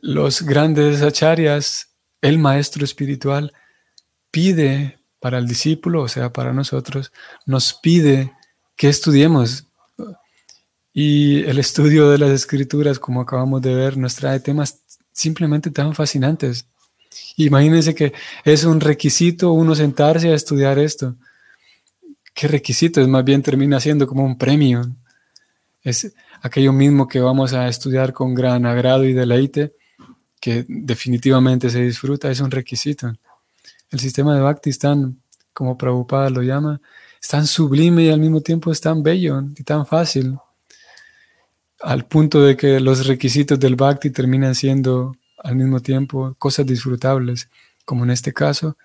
los 0.00 0.42
grandes 0.42 1.02
acharyas, 1.02 1.88
el 2.20 2.38
maestro 2.38 2.84
espiritual, 2.84 3.52
pide 4.30 4.98
para 5.20 5.38
el 5.38 5.46
discípulo, 5.46 6.02
o 6.02 6.08
sea, 6.08 6.32
para 6.32 6.52
nosotros, 6.52 7.12
nos 7.46 7.74
pide 7.74 8.32
que 8.76 8.88
estudiemos. 8.88 9.66
Y 10.92 11.44
el 11.44 11.58
estudio 11.58 12.10
de 12.10 12.18
las 12.18 12.30
escrituras, 12.30 12.98
como 12.98 13.22
acabamos 13.22 13.62
de 13.62 13.74
ver, 13.74 13.96
nos 13.96 14.16
trae 14.16 14.40
temas 14.40 14.80
simplemente 15.12 15.70
tan 15.70 15.94
fascinantes. 15.94 16.66
Imagínense 17.36 17.94
que 17.94 18.12
es 18.44 18.64
un 18.64 18.80
requisito 18.80 19.52
uno 19.52 19.74
sentarse 19.74 20.30
a 20.30 20.34
estudiar 20.34 20.78
esto 20.78 21.14
qué 22.34 22.48
requisitos, 22.48 23.06
más 23.08 23.24
bien 23.24 23.42
termina 23.42 23.80
siendo 23.80 24.06
como 24.06 24.24
un 24.24 24.38
premio. 24.38 24.82
Es 25.82 26.12
aquello 26.40 26.72
mismo 26.72 27.08
que 27.08 27.20
vamos 27.20 27.52
a 27.52 27.68
estudiar 27.68 28.12
con 28.12 28.34
gran 28.34 28.66
agrado 28.66 29.04
y 29.04 29.12
deleite, 29.12 29.74
que 30.40 30.64
definitivamente 30.68 31.70
se 31.70 31.82
disfruta, 31.82 32.30
es 32.30 32.40
un 32.40 32.50
requisito. 32.50 33.12
El 33.90 34.00
sistema 34.00 34.34
de 34.34 34.40
Bhakti 34.40 34.70
es 34.70 34.78
tan, 34.78 35.20
como 35.52 35.76
Prabhupada 35.76 36.30
lo 36.30 36.42
llama, 36.42 36.80
es 37.20 37.28
tan 37.28 37.46
sublime 37.46 38.04
y 38.04 38.10
al 38.10 38.20
mismo 38.20 38.40
tiempo 38.40 38.72
es 38.72 38.80
tan 38.80 39.02
bello 39.02 39.42
y 39.56 39.62
tan 39.62 39.86
fácil, 39.86 40.36
al 41.80 42.06
punto 42.06 42.42
de 42.42 42.56
que 42.56 42.80
los 42.80 43.06
requisitos 43.06 43.58
del 43.58 43.76
Bhakti 43.76 44.10
terminan 44.10 44.54
siendo 44.54 45.16
al 45.38 45.56
mismo 45.56 45.80
tiempo 45.80 46.34
cosas 46.38 46.64
disfrutables, 46.66 47.48
como 47.84 48.04
en 48.04 48.10
este 48.10 48.32
caso, 48.32 48.76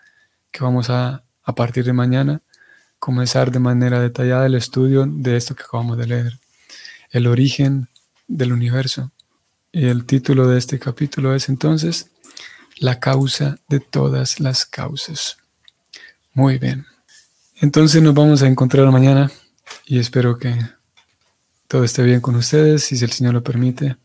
que 0.52 0.64
vamos 0.64 0.90
a, 0.90 1.24
a 1.44 1.56
partir 1.56 1.86
de 1.86 1.94
mañana, 1.94 2.42
comenzar 3.00 3.52
de 3.52 3.60
manera 3.60 4.00
detallada 4.00 4.46
el 4.46 4.56
estudio 4.56 5.06
de 5.08 5.38
esto 5.38 5.56
que 5.56 5.64
acabamos 5.64 5.98
de 5.98 6.08
leer, 6.08 6.40
el 7.12 7.28
origen 7.28 7.88
del 8.28 8.54
universo. 8.54 9.12
Y 9.72 9.88
el 9.88 10.06
título 10.06 10.48
de 10.48 10.58
este 10.58 10.80
capítulo 10.80 11.36
es 11.36 11.50
entonces 11.50 12.10
La 12.80 13.00
causa 13.00 13.60
de 13.68 13.80
todas 13.80 14.40
las 14.40 14.66
causas. 14.66 15.38
Muy 16.34 16.58
bien. 16.58 16.86
Entonces 17.60 18.02
nos 18.02 18.14
vamos 18.14 18.44
a 18.44 18.48
encontrar 18.48 18.90
mañana 18.92 19.32
y 19.86 20.00
espero 20.00 20.38
que 20.38 20.56
todo 21.68 21.84
esté 21.84 22.04
bien 22.04 22.22
con 22.22 22.36
ustedes 22.36 22.92
y 22.92 22.98
si 22.98 23.04
el 23.04 23.12
Señor 23.12 23.34
lo 23.34 23.44
permite, 23.44 23.98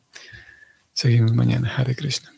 seguimos 0.94 1.34
mañana. 1.34 1.72
Hare 1.76 1.94
Krishna. 1.94 2.31